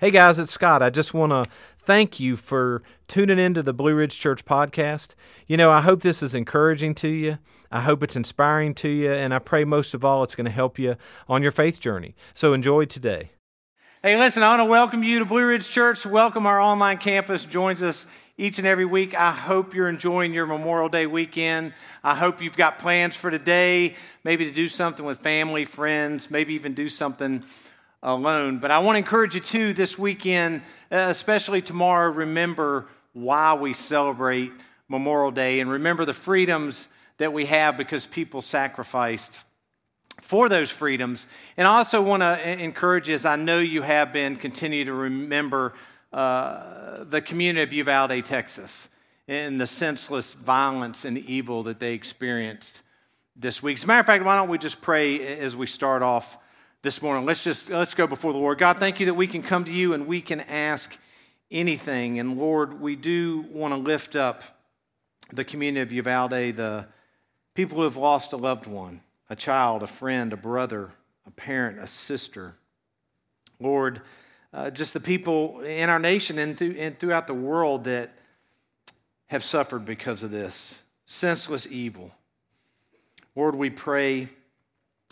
Hey 0.00 0.10
guys, 0.10 0.38
it's 0.38 0.50
Scott. 0.50 0.82
I 0.82 0.88
just 0.88 1.12
want 1.12 1.30
to 1.30 1.44
thank 1.76 2.18
you 2.18 2.34
for 2.34 2.82
tuning 3.06 3.38
into 3.38 3.62
the 3.62 3.74
Blue 3.74 3.94
Ridge 3.94 4.18
Church 4.18 4.46
podcast. 4.46 5.10
You 5.46 5.58
know, 5.58 5.70
I 5.70 5.82
hope 5.82 6.00
this 6.00 6.22
is 6.22 6.34
encouraging 6.34 6.94
to 6.94 7.08
you. 7.08 7.36
I 7.70 7.82
hope 7.82 8.02
it's 8.02 8.16
inspiring 8.16 8.72
to 8.76 8.88
you, 8.88 9.12
and 9.12 9.34
I 9.34 9.40
pray 9.40 9.64
most 9.64 9.92
of 9.92 10.02
all 10.02 10.22
it's 10.22 10.34
going 10.34 10.46
to 10.46 10.50
help 10.50 10.78
you 10.78 10.96
on 11.28 11.42
your 11.42 11.52
faith 11.52 11.80
journey. 11.80 12.14
So 12.32 12.54
enjoy 12.54 12.86
today. 12.86 13.32
Hey, 14.02 14.16
listen, 14.16 14.42
I 14.42 14.48
want 14.48 14.60
to 14.60 14.64
welcome 14.64 15.02
you 15.04 15.18
to 15.18 15.26
Blue 15.26 15.44
Ridge 15.44 15.68
Church. 15.68 16.06
Welcome 16.06 16.46
our 16.46 16.58
online 16.58 16.96
campus. 16.96 17.44
Joins 17.44 17.82
us 17.82 18.06
each 18.38 18.56
and 18.56 18.66
every 18.66 18.86
week. 18.86 19.14
I 19.14 19.32
hope 19.32 19.74
you're 19.74 19.90
enjoying 19.90 20.32
your 20.32 20.46
Memorial 20.46 20.88
Day 20.88 21.06
weekend. 21.06 21.74
I 22.02 22.14
hope 22.14 22.40
you've 22.40 22.56
got 22.56 22.78
plans 22.78 23.16
for 23.16 23.30
today, 23.30 23.96
maybe 24.24 24.46
to 24.46 24.50
do 24.50 24.66
something 24.66 25.04
with 25.04 25.18
family, 25.18 25.66
friends, 25.66 26.30
maybe 26.30 26.54
even 26.54 26.72
do 26.72 26.88
something 26.88 27.44
alone. 28.02 28.58
But 28.58 28.70
I 28.70 28.78
want 28.78 28.94
to 28.94 28.98
encourage 28.98 29.34
you 29.34 29.40
too 29.40 29.72
this 29.72 29.98
weekend, 29.98 30.62
uh, 30.90 31.06
especially 31.08 31.62
tomorrow, 31.62 32.10
remember 32.10 32.86
why 33.12 33.54
we 33.54 33.72
celebrate 33.72 34.52
Memorial 34.88 35.30
Day 35.30 35.60
and 35.60 35.70
remember 35.70 36.04
the 36.04 36.14
freedoms 36.14 36.88
that 37.18 37.32
we 37.32 37.46
have 37.46 37.76
because 37.76 38.06
people 38.06 38.42
sacrificed 38.42 39.40
for 40.20 40.48
those 40.48 40.70
freedoms. 40.70 41.26
And 41.56 41.66
I 41.66 41.78
also 41.78 42.02
want 42.02 42.22
to 42.22 42.50
encourage 42.58 43.08
you, 43.08 43.14
as 43.14 43.24
I 43.24 43.36
know 43.36 43.58
you 43.58 43.82
have 43.82 44.12
been, 44.12 44.36
continue 44.36 44.84
to 44.84 44.92
remember 44.92 45.74
uh, 46.12 47.04
the 47.04 47.20
community 47.20 47.62
of 47.62 47.72
Uvalde, 47.72 48.24
Texas, 48.24 48.88
and 49.28 49.60
the 49.60 49.66
senseless 49.66 50.32
violence 50.32 51.04
and 51.04 51.18
evil 51.18 51.62
that 51.64 51.78
they 51.78 51.94
experienced 51.94 52.82
this 53.36 53.62
week. 53.62 53.78
As 53.78 53.84
a 53.84 53.86
matter 53.86 54.00
of 54.00 54.06
fact, 54.06 54.24
why 54.24 54.36
don't 54.36 54.48
we 54.48 54.58
just 54.58 54.80
pray 54.80 55.38
as 55.38 55.54
we 55.54 55.66
start 55.66 56.02
off 56.02 56.36
this 56.82 57.02
morning. 57.02 57.26
Let's 57.26 57.44
just 57.44 57.68
let's 57.68 57.94
go 57.94 58.06
before 58.06 58.32
the 58.32 58.38
Lord. 58.38 58.58
God, 58.58 58.78
thank 58.78 59.00
you 59.00 59.06
that 59.06 59.14
we 59.14 59.26
can 59.26 59.42
come 59.42 59.64
to 59.64 59.72
you 59.72 59.92
and 59.92 60.06
we 60.06 60.22
can 60.22 60.40
ask 60.40 60.98
anything. 61.50 62.18
And 62.18 62.38
Lord, 62.38 62.80
we 62.80 62.96
do 62.96 63.44
want 63.52 63.74
to 63.74 63.78
lift 63.78 64.16
up 64.16 64.42
the 65.32 65.44
community 65.44 65.82
of 65.82 65.92
Uvalde, 65.92 66.56
the 66.56 66.86
people 67.54 67.76
who 67.78 67.84
have 67.84 67.96
lost 67.96 68.32
a 68.32 68.36
loved 68.36 68.66
one, 68.66 69.02
a 69.28 69.36
child, 69.36 69.82
a 69.82 69.86
friend, 69.86 70.32
a 70.32 70.36
brother, 70.36 70.90
a 71.26 71.30
parent, 71.30 71.78
a 71.78 71.86
sister. 71.86 72.54
Lord, 73.60 74.00
uh, 74.54 74.70
just 74.70 74.94
the 74.94 75.00
people 75.00 75.60
in 75.60 75.90
our 75.90 75.98
nation 75.98 76.38
and, 76.38 76.56
th- 76.56 76.76
and 76.78 76.98
throughout 76.98 77.26
the 77.26 77.34
world 77.34 77.84
that 77.84 78.14
have 79.26 79.44
suffered 79.44 79.84
because 79.84 80.22
of 80.22 80.30
this 80.30 80.82
senseless 81.04 81.66
evil. 81.70 82.10
Lord, 83.36 83.54
we 83.54 83.68
pray 83.68 84.28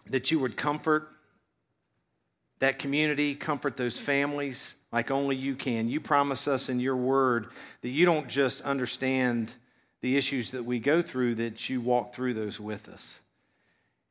that 0.06 0.30
you 0.30 0.38
would 0.40 0.56
comfort 0.56 1.08
that 2.60 2.78
community, 2.78 3.34
comfort 3.34 3.76
those 3.76 3.98
families 3.98 4.76
like 4.92 5.10
only 5.10 5.36
you 5.36 5.54
can. 5.54 5.88
You 5.88 6.00
promise 6.00 6.48
us 6.48 6.68
in 6.68 6.80
your 6.80 6.96
word 6.96 7.48
that 7.82 7.90
you 7.90 8.04
don't 8.04 8.28
just 8.28 8.62
understand 8.62 9.52
the 10.00 10.16
issues 10.16 10.52
that 10.52 10.64
we 10.64 10.78
go 10.78 11.02
through, 11.02 11.36
that 11.36 11.68
you 11.68 11.80
walk 11.80 12.14
through 12.14 12.34
those 12.34 12.58
with 12.58 12.88
us. 12.88 13.20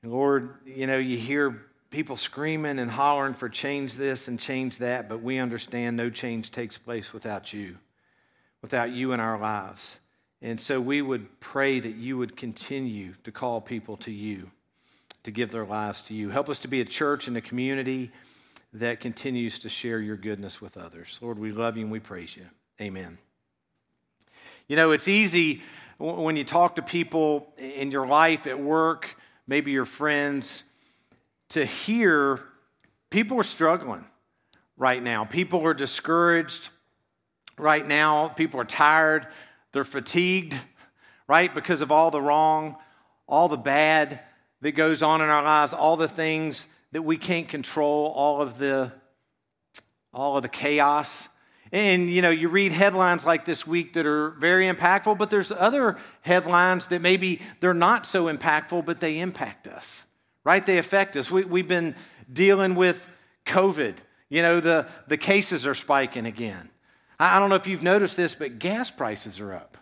And 0.04 0.12
Lord, 0.12 0.56
you 0.66 0.88
know, 0.88 0.98
you 0.98 1.18
hear 1.18 1.62
people 1.90 2.16
screaming 2.16 2.80
and 2.80 2.92
hollering 2.92 3.34
for 3.34 3.50
change 3.50 3.94
this 3.96 4.28
and 4.28 4.40
change 4.40 4.78
that, 4.80 5.10
but 5.10 5.22
we 5.22 5.40
understand 5.40 5.98
no 5.98 6.10
change 6.10 6.52
takes 6.52 6.78
place 6.78 7.14
without 7.14 7.54
you, 7.54 7.78
without 8.62 8.92
you 8.92 9.14
in 9.14 9.20
our 9.20 9.40
lives. 9.40 10.00
And 10.42 10.62
so 10.62 10.80
we 10.80 11.02
would 11.02 11.40
pray 11.40 11.80
that 11.80 11.96
you 11.96 12.18
would 12.18 12.38
continue 12.38 13.16
to 13.24 13.32
call 13.32 13.60
people 13.62 13.98
to 13.98 14.12
you, 14.12 14.52
to 15.24 15.32
give 15.32 15.50
their 15.50 15.66
lives 15.66 16.04
to 16.04 16.14
you. 16.14 16.30
Help 16.30 16.50
us 16.50 16.60
to 16.60 16.68
be 16.68 16.82
a 16.82 16.86
church 16.86 17.28
and 17.28 17.36
a 17.38 17.42
community 17.42 18.12
that 18.74 19.00
continues 19.00 19.60
to 19.60 19.70
share 19.70 20.00
your 20.00 20.18
goodness 20.18 20.62
with 20.62 20.78
others. 20.78 21.20
Lord, 21.22 21.40
we 21.40 21.52
love 21.52 21.78
you 21.78 21.84
and 21.84 21.92
we 21.92 22.00
praise 22.00 22.36
you. 22.36 22.46
Amen. 22.82 23.18
You 24.68 24.76
know, 24.76 24.92
it's 24.92 25.08
easy 25.08 25.62
when 25.98 26.36
you 26.36 26.44
talk 26.44 26.76
to 26.76 26.82
people 26.82 27.54
in 27.58 27.90
your 27.90 28.06
life, 28.06 28.46
at 28.46 28.60
work, 28.60 29.16
maybe 29.48 29.72
your 29.72 29.86
friends, 29.86 30.64
to 31.50 31.66
hear 31.66 32.44
people 33.10 33.40
are 33.40 33.44
struggling 33.44 34.06
right 34.76 35.02
now. 35.02 35.26
People 35.26 35.66
are 35.66 35.74
discouraged 35.74 36.70
right 37.58 37.88
now. 37.88 38.28
People 38.28 38.60
are 38.60 38.66
tired. 38.66 39.28
They're 39.72 39.84
fatigued, 39.84 40.56
right? 41.28 41.54
Because 41.54 41.82
of 41.82 41.92
all 41.92 42.12
the 42.12 42.22
wrong, 42.22 42.76
all 43.28 43.50
the 43.50 43.58
bad 43.58 44.20
that 44.62 44.74
goes 44.74 45.02
on 45.02 45.22
in 45.22 45.30
our 45.30 45.44
lives, 45.44 45.74
all 45.74 45.98
the 45.98 46.08
things 46.08 46.68
that 46.92 47.02
we 47.02 47.18
can't 47.18 47.48
control 47.48 48.08
all 48.16 48.42
of 48.42 48.58
the 48.58 48.92
all 50.14 50.38
of 50.38 50.42
the 50.42 50.50
chaos. 50.50 51.30
And 51.72 52.10
you 52.10 52.22
know, 52.22 52.30
you 52.30 52.50
read 52.50 52.72
headlines 52.72 53.26
like 53.26 53.46
this 53.46 53.68
week 53.68 53.94
that 53.94 54.06
are 54.06 54.32
very 54.32 54.68
impactful, 54.68 55.18
but 55.18 55.30
there's 55.30 55.52
other 55.52 55.98
headlines 56.22 56.88
that 56.88 57.02
maybe 57.02 57.42
they're 57.60 57.74
not 57.74 58.06
so 58.06 58.26
impactful, 58.26 58.86
but 58.86 59.00
they 59.00 59.20
impact 59.20 59.68
us. 59.68 60.06
Right? 60.44 60.66
They 60.66 60.78
affect 60.78 61.18
us. 61.18 61.30
We, 61.30 61.44
we've 61.44 61.68
been 61.68 61.94
dealing 62.32 62.76
with 62.76 63.10
COVID. 63.46 63.96
You 64.30 64.42
know, 64.42 64.62
the, 64.62 64.88
the 65.08 65.18
cases 65.18 65.68
are 65.68 65.76
spiking 65.76 66.26
again. 66.26 66.70
I, 67.20 67.36
I 67.36 67.40
don't 67.40 67.50
know 67.50 67.56
if 67.56 67.68
you've 67.68 67.84
noticed 67.84 68.16
this, 68.16 68.34
but 68.34 68.60
gas 68.60 68.90
prices 68.90 69.42
are 69.42 69.54
up. 69.54 69.78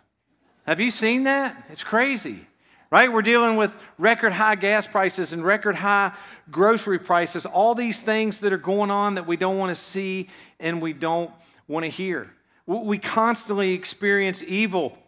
Have 0.66 0.80
you 0.80 0.90
seen 0.90 1.24
that? 1.24 1.66
It's 1.70 1.84
crazy 1.84 2.46
right? 2.90 3.12
We're 3.12 3.22
dealing 3.22 3.56
with 3.56 3.76
record 3.98 4.32
high 4.32 4.54
gas 4.54 4.86
prices 4.86 5.32
and 5.32 5.44
record 5.44 5.76
high 5.76 6.12
grocery 6.50 6.98
prices, 6.98 7.46
all 7.46 7.74
these 7.74 8.02
things 8.02 8.40
that 8.40 8.52
are 8.52 8.58
going 8.58 8.90
on 8.90 9.16
that 9.16 9.26
we 9.26 9.36
don't 9.36 9.58
want 9.58 9.74
to 9.76 9.80
see 9.80 10.28
and 10.60 10.80
we 10.80 10.92
don't 10.92 11.30
want 11.68 11.84
to 11.84 11.90
hear. 11.90 12.30
We 12.66 12.98
constantly 12.98 13.74
experience 13.74 14.42
evil 14.42 14.98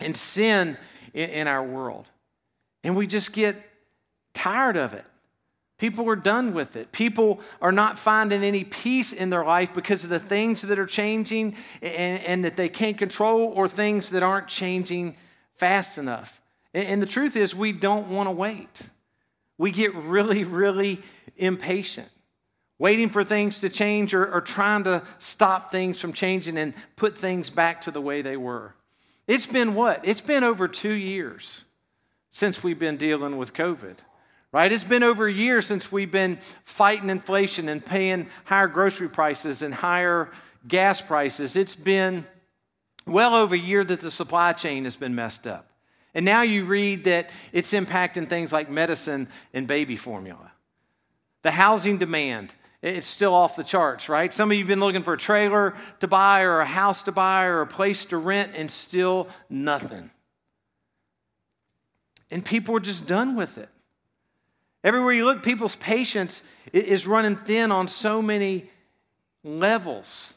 and 0.00 0.16
sin 0.16 0.76
in 1.14 1.46
our 1.46 1.62
world, 1.62 2.10
and 2.84 2.96
we 2.96 3.06
just 3.06 3.32
get 3.32 3.56
tired 4.34 4.76
of 4.76 4.94
it. 4.94 5.04
People 5.78 6.08
are 6.10 6.16
done 6.16 6.54
with 6.54 6.74
it. 6.74 6.90
People 6.90 7.40
are 7.62 7.70
not 7.70 8.00
finding 8.00 8.42
any 8.42 8.64
peace 8.64 9.12
in 9.12 9.30
their 9.30 9.44
life 9.44 9.72
because 9.72 10.02
of 10.02 10.10
the 10.10 10.18
things 10.18 10.62
that 10.62 10.76
are 10.76 10.86
changing 10.86 11.54
and, 11.80 12.20
and 12.24 12.44
that 12.44 12.56
they 12.56 12.68
can't 12.68 12.98
control 12.98 13.52
or 13.54 13.68
things 13.68 14.10
that 14.10 14.24
aren't 14.24 14.48
changing 14.48 15.16
fast 15.54 15.96
enough. 15.96 16.37
And 16.74 17.00
the 17.00 17.06
truth 17.06 17.36
is, 17.36 17.54
we 17.54 17.72
don't 17.72 18.08
want 18.08 18.26
to 18.26 18.32
wait. 18.32 18.90
We 19.56 19.70
get 19.70 19.94
really, 19.94 20.44
really 20.44 21.02
impatient, 21.36 22.08
waiting 22.78 23.08
for 23.08 23.24
things 23.24 23.60
to 23.60 23.68
change 23.68 24.14
or, 24.14 24.32
or, 24.32 24.40
trying 24.40 24.84
to 24.84 25.02
stop 25.18 25.72
things 25.72 26.00
from 26.00 26.12
changing 26.12 26.58
and 26.58 26.74
put 26.96 27.16
things 27.16 27.48
back 27.50 27.80
to 27.82 27.90
the 27.90 28.00
way 28.00 28.22
they 28.22 28.36
were. 28.36 28.74
It's 29.26 29.46
been 29.46 29.74
what? 29.74 30.00
It's 30.04 30.20
been 30.20 30.44
over 30.44 30.68
two 30.68 30.92
years 30.92 31.64
since 32.30 32.62
we've 32.62 32.78
been 32.78 32.96
dealing 32.96 33.36
with 33.36 33.52
COVID, 33.52 33.96
right? 34.52 34.70
It's 34.70 34.84
been 34.84 35.02
over 35.02 35.26
a 35.26 35.32
year 35.32 35.60
since 35.60 35.90
we've 35.90 36.10
been 36.10 36.38
fighting 36.64 37.10
inflation 37.10 37.68
and 37.68 37.84
paying 37.84 38.28
higher 38.44 38.68
grocery 38.68 39.08
prices 39.08 39.62
and 39.62 39.74
higher 39.74 40.30
gas 40.66 41.00
prices. 41.00 41.56
It's 41.56 41.74
been 41.74 42.24
well 43.06 43.34
over 43.34 43.54
a 43.54 43.58
year 43.58 43.84
that 43.84 44.00
the 44.00 44.10
supply 44.10 44.52
chain 44.52 44.84
has 44.84 44.96
been 44.96 45.14
messed 45.14 45.46
up. 45.46 45.67
And 46.14 46.24
now 46.24 46.42
you 46.42 46.64
read 46.64 47.04
that 47.04 47.30
it's 47.52 47.72
impacting 47.72 48.28
things 48.28 48.52
like 48.52 48.70
medicine 48.70 49.28
and 49.52 49.66
baby 49.66 49.96
formula. 49.96 50.52
The 51.42 51.50
housing 51.50 51.98
demand, 51.98 52.50
it's 52.82 53.06
still 53.06 53.34
off 53.34 53.56
the 53.56 53.64
charts, 53.64 54.08
right? 54.08 54.32
Some 54.32 54.50
of 54.50 54.56
you 54.56 54.64
have 54.64 54.68
been 54.68 54.80
looking 54.80 55.02
for 55.02 55.12
a 55.12 55.18
trailer 55.18 55.74
to 56.00 56.08
buy 56.08 56.42
or 56.42 56.60
a 56.60 56.66
house 56.66 57.02
to 57.04 57.12
buy 57.12 57.44
or 57.44 57.60
a 57.60 57.66
place 57.66 58.04
to 58.06 58.16
rent, 58.16 58.52
and 58.54 58.70
still 58.70 59.28
nothing. 59.48 60.10
And 62.30 62.44
people 62.44 62.76
are 62.76 62.80
just 62.80 63.06
done 63.06 63.36
with 63.36 63.58
it. 63.58 63.68
Everywhere 64.84 65.12
you 65.12 65.24
look, 65.24 65.42
people's 65.42 65.76
patience 65.76 66.42
is 66.72 67.06
running 67.06 67.36
thin 67.36 67.72
on 67.72 67.88
so 67.88 68.22
many 68.22 68.70
levels 69.42 70.34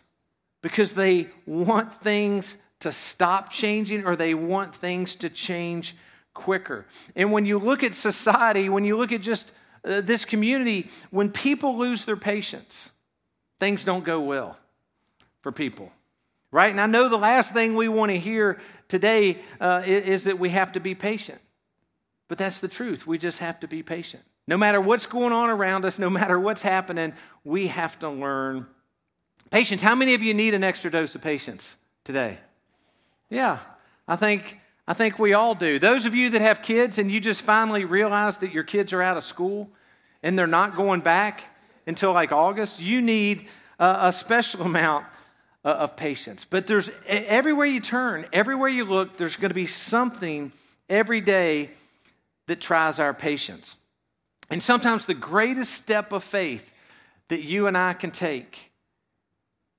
because 0.62 0.94
they 0.94 1.28
want 1.45 1.94
things 1.94 2.57
to 2.81 2.92
stop 2.92 3.50
changing 3.50 4.06
or 4.06 4.16
they 4.16 4.33
want 4.33 4.75
things 4.75 5.16
to 5.16 5.30
change 5.30 5.95
quicker. 6.33 6.86
And 7.16 7.31
when 7.31 7.45
you 7.45 7.57
look 7.57 7.83
at 7.83 7.94
society, 7.94 8.69
when 8.69 8.83
you 8.83 8.98
look 8.98 9.12
at 9.12 9.22
just 9.22 9.51
uh, 9.83 10.01
this 10.01 10.25
community, 10.25 10.89
when 11.10 11.31
people 11.31 11.78
lose 11.78 12.06
their 12.06 12.18
patience, 12.18 12.89
things 13.60 13.83
don't 13.83 14.04
go 14.04 14.19
well 14.19 14.57
for 15.42 15.51
people. 15.51 15.92
Right? 16.51 16.69
And 16.69 16.81
I 16.81 16.86
know 16.86 17.07
the 17.07 17.18
last 17.18 17.54
thing 17.54 17.75
we 17.75 17.88
want 17.88 18.12
to 18.12 18.19
hear 18.19 18.60
today 18.88 19.38
uh, 19.60 19.83
is, 19.86 20.04
is 20.04 20.24
that 20.25 20.38
we 20.38 20.50
have 20.50 20.74
to 20.74 20.80
be 20.80 20.95
patient. 20.95 21.39
But 22.28 22.38
that's 22.38 22.60
the 22.60 22.68
truth. 22.68 23.07
We 23.07 23.18
just 23.18 23.39
have 23.39 23.60
to 23.62 23.68
be 23.68 23.83
patient. 23.83 24.24
No 24.48 24.57
matter 24.57 24.81
what's 24.81 25.06
going 25.06 25.33
on 25.33 25.50
around 25.50 25.86
us, 25.86 26.00
no 26.00 26.10
matter 26.10 26.39
what's 26.39 26.62
happening, 26.62 27.13
we 27.44 27.68
have 27.68 27.98
to 28.00 28.10
learn 28.10 28.66
patience. 29.50 29.81
How 29.81 29.95
many 29.95 30.13
of 30.13 30.22
you 30.24 30.33
need 30.33 30.54
an 30.54 30.63
extra 30.63 30.92
dose 30.92 31.16
of 31.16 31.22
patience 31.22 31.78
today? 32.04 32.38
Yeah, 33.31 33.60
I 34.10 34.18
think, 34.18 34.60
I 34.86 34.94
think 34.94 35.18
we 35.18 35.33
all 35.33 35.56
do. 35.56 35.80
Those 35.80 36.06
of 36.06 36.13
you 36.13 36.31
that 36.31 36.42
have 36.42 36.62
kids 36.62 37.00
and 37.00 37.10
you 37.10 37.22
just 37.22 37.42
finally 37.42 37.86
realize 37.86 38.38
that 38.38 38.51
your 38.51 38.63
kids 38.63 38.92
are 38.92 39.01
out 39.01 39.16
of 39.16 39.24
school 39.24 39.69
and 40.22 40.38
they're 40.38 40.48
not 40.48 40.75
going 40.75 41.00
back 41.00 41.45
until 41.88 42.12
like 42.12 42.33
August, 42.33 42.81
you 42.81 43.01
need 43.01 43.48
a, 43.80 43.98
a 44.01 44.12
special 44.12 44.62
amount 44.66 45.06
uh, 45.63 45.69
of 45.69 45.95
patience. 45.95 46.44
But 46.44 46.68
there's 46.68 46.92
everywhere 47.07 47.66
you 47.66 47.80
turn, 47.80 48.25
everywhere 48.33 48.69
you 48.69 48.83
look, 48.83 49.16
there's 49.16 49.38
going 49.38 49.50
to 49.50 49.56
be 49.56 49.68
something 49.68 50.51
every 50.89 51.22
day 51.22 51.69
that 52.48 52.60
tries 52.60 53.00
our 53.00 53.13
patience. 53.13 53.78
And 54.50 54.62
sometimes 54.62 55.06
the 55.06 55.13
greatest 55.13 55.72
step 55.72 56.12
of 56.12 56.22
faith 56.22 56.78
that 57.30 57.44
you 57.44 57.68
and 57.68 57.78
I 57.78 57.94
can 57.94 58.12
take 58.12 58.72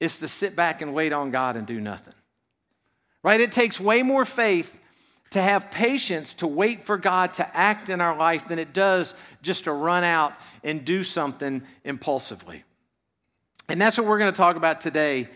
is 0.00 0.20
to 0.20 0.28
sit 0.28 0.56
back 0.56 0.80
and 0.80 0.94
wait 0.94 1.12
on 1.12 1.30
God 1.30 1.56
and 1.56 1.66
do 1.66 1.78
nothing. 1.82 2.14
Right? 3.22 3.40
It 3.40 3.52
takes 3.52 3.78
way 3.78 4.02
more 4.02 4.24
faith 4.24 4.78
to 5.30 5.40
have 5.40 5.70
patience 5.70 6.34
to 6.34 6.46
wait 6.46 6.84
for 6.84 6.98
God 6.98 7.34
to 7.34 7.56
act 7.56 7.88
in 7.88 8.00
our 8.00 8.16
life 8.16 8.48
than 8.48 8.58
it 8.58 8.74
does 8.74 9.14
just 9.40 9.64
to 9.64 9.72
run 9.72 10.04
out 10.04 10.34
and 10.62 10.84
do 10.84 11.02
something 11.02 11.62
impulsively. 11.84 12.64
And 13.68 13.80
that's 13.80 13.96
what 13.96 14.06
we're 14.06 14.18
going 14.18 14.32
to 14.32 14.36
talk 14.36 14.56
about 14.56 14.80
today. 14.80 15.28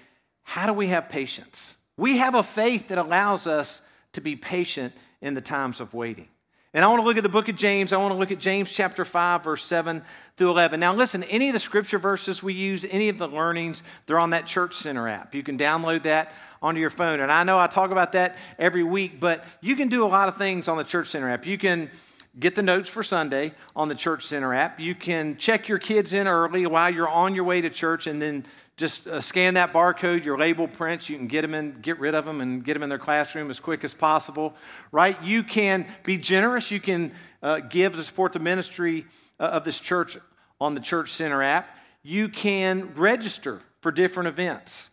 How 0.43 0.67
do 0.67 0.73
we 0.73 0.89
have 0.89 1.09
patience? 1.09 1.77
We 1.97 2.19
have 2.19 2.35
a 2.35 2.43
faith 2.43 2.89
that 2.89 2.99
allows 2.99 3.47
us 3.47 3.81
to 4.13 4.21
be 4.21 4.37
patient 4.37 4.93
in 5.23 5.35
the 5.35 5.41
times 5.41 5.81
of 5.81 5.95
waiting. 5.95 6.29
And 6.77 6.85
I 6.85 6.89
want 6.89 7.01
to 7.01 7.07
look 7.07 7.17
at 7.17 7.23
the 7.23 7.31
book 7.31 7.49
of 7.49 7.57
James. 7.57 7.95
I 7.95 7.97
want 7.97 8.13
to 8.13 8.19
look 8.19 8.31
at 8.31 8.39
James 8.39 8.71
chapter 8.71 9.07
5, 9.07 9.45
verse 9.45 9.65
7 9.65 10.03
through 10.37 10.51
11. 10.51 10.79
Now, 10.79 10.95
listen, 10.95 11.25
any 11.25 11.49
of 11.49 11.55
the 11.55 11.59
scripture 11.59 11.99
verses 11.99 12.43
we 12.43 12.53
use, 12.53 12.85
any 12.91 13.09
of 13.09 13.17
the 13.17 13.27
learnings, 13.27 13.83
they're 14.05 14.19
on 14.19 14.29
that 14.31 14.45
Church 14.45 14.75
Center 14.75 15.09
app. 15.09 15.35
You 15.35 15.43
can 15.43 15.57
download 15.57 16.03
that 16.03 16.35
onto 16.61 16.79
your 16.79 16.91
phone. 16.91 17.21
And 17.21 17.33
I 17.33 17.45
know 17.45 17.59
I 17.59 17.67
talk 17.67 17.93
about 17.93 18.13
that 18.13 18.37
every 18.59 18.83
week, 18.83 19.19
but 19.19 19.43
you 19.63 19.75
can 19.75 19.89
do 19.89 20.05
a 20.05 20.07
lot 20.07 20.29
of 20.29 20.37
things 20.37 20.69
on 20.69 20.77
the 20.77 20.85
Church 20.85 21.09
Center 21.09 21.31
app. 21.31 21.47
You 21.47 21.57
can 21.57 21.91
get 22.39 22.55
the 22.55 22.63
notes 22.63 22.91
for 22.91 23.03
Sunday 23.03 23.55
on 23.75 23.89
the 23.89 23.95
Church 23.95 24.27
Center 24.27 24.53
app. 24.53 24.79
You 24.79 24.95
can 24.95 25.39
check 25.39 25.69
your 25.69 25.79
kids 25.79 26.13
in 26.13 26.29
early 26.29 26.67
while 26.67 26.91
you're 26.93 27.09
on 27.09 27.35
your 27.35 27.45
way 27.45 27.63
to 27.63 27.71
church 27.71 28.07
and 28.07 28.21
then 28.21 28.45
just 28.77 29.07
uh, 29.07 29.21
scan 29.23 29.55
that 29.55 29.73
barcode, 29.73 30.25
your 30.25 30.37
label 30.37 30.69
prints, 30.69 31.09
you 31.09 31.17
can 31.17 31.27
get 31.27 31.43
them 31.43 31.55
in, 31.55 31.73
get 31.73 31.99
rid 31.99 32.15
of 32.15 32.27
them 32.27 32.43
and 32.43 32.63
get 32.63 32.75
them 32.75 32.83
in 32.83 32.91
their 32.91 32.99
classroom 32.99 33.49
as 33.51 33.59
quick 33.59 33.85
as 33.85 33.95
possible, 33.95 34.55
right? 34.93 35.21
You 35.23 35.43
can 35.43 35.87
be 36.03 36.19
generous. 36.19 36.71
You 36.71 36.81
can 36.81 37.13
uh, 37.43 37.61
give 37.61 37.97
to 37.97 38.03
support 38.03 38.35
the 38.35 38.39
ministry 38.39 39.07
uh, 39.41 39.45
of 39.45 39.65
this 39.65 39.81
church 39.81 40.19
on 40.61 40.75
the 40.75 40.81
Church 40.81 41.13
Center 41.13 41.43
app. 41.43 41.79
You 42.03 42.29
can 42.29 42.93
register 42.95 43.61
for 43.81 43.91
different 43.91 44.29
events 44.29 44.91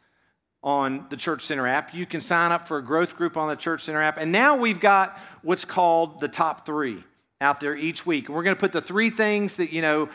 on 0.64 1.06
the 1.10 1.18
Church 1.18 1.42
Center 1.44 1.68
app. 1.68 1.94
You 1.94 2.06
can 2.06 2.22
sign 2.22 2.54
up 2.54 2.70
for 2.70 2.78
a 2.78 2.84
growth 2.84 3.18
group 3.18 3.36
on 3.36 3.50
the 3.50 3.56
Church 3.58 3.84
Center 3.84 4.02
app. 4.02 4.18
And 4.18 4.32
now 4.32 4.56
we've 4.56 4.80
got 4.80 5.20
what's 5.42 5.66
called 5.66 6.22
the 6.22 6.30
top 6.30 6.66
three 6.66 7.04
out 7.44 7.60
there 7.60 7.75
each 7.75 8.06
week. 8.06 8.28
And 8.28 8.36
we're 8.36 8.44
going 8.44 8.56
to 8.56 8.60
put 8.60 8.72
the 8.72 8.81
three 8.81 9.10
things 9.10 9.57
that, 9.57 9.72
you 9.72 9.81
know, 9.81 10.10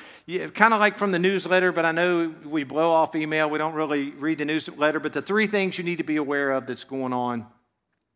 kind 0.54 0.72
of 0.72 0.80
like 0.80 0.96
from 0.96 1.12
the 1.12 1.18
newsletter, 1.18 1.70
but 1.70 1.84
I 1.84 1.92
know 1.92 2.34
we 2.44 2.64
blow 2.64 2.90
off 2.90 3.14
email. 3.14 3.50
We 3.50 3.58
don't 3.58 3.74
really 3.74 4.10
read 4.12 4.38
the 4.38 4.46
newsletter, 4.46 4.98
but 4.98 5.12
the 5.12 5.22
three 5.22 5.46
things 5.46 5.76
you 5.76 5.84
need 5.84 5.98
to 5.98 6.04
be 6.04 6.16
aware 6.16 6.50
of 6.50 6.66
that's 6.66 6.84
going 6.84 7.12
on 7.12 7.46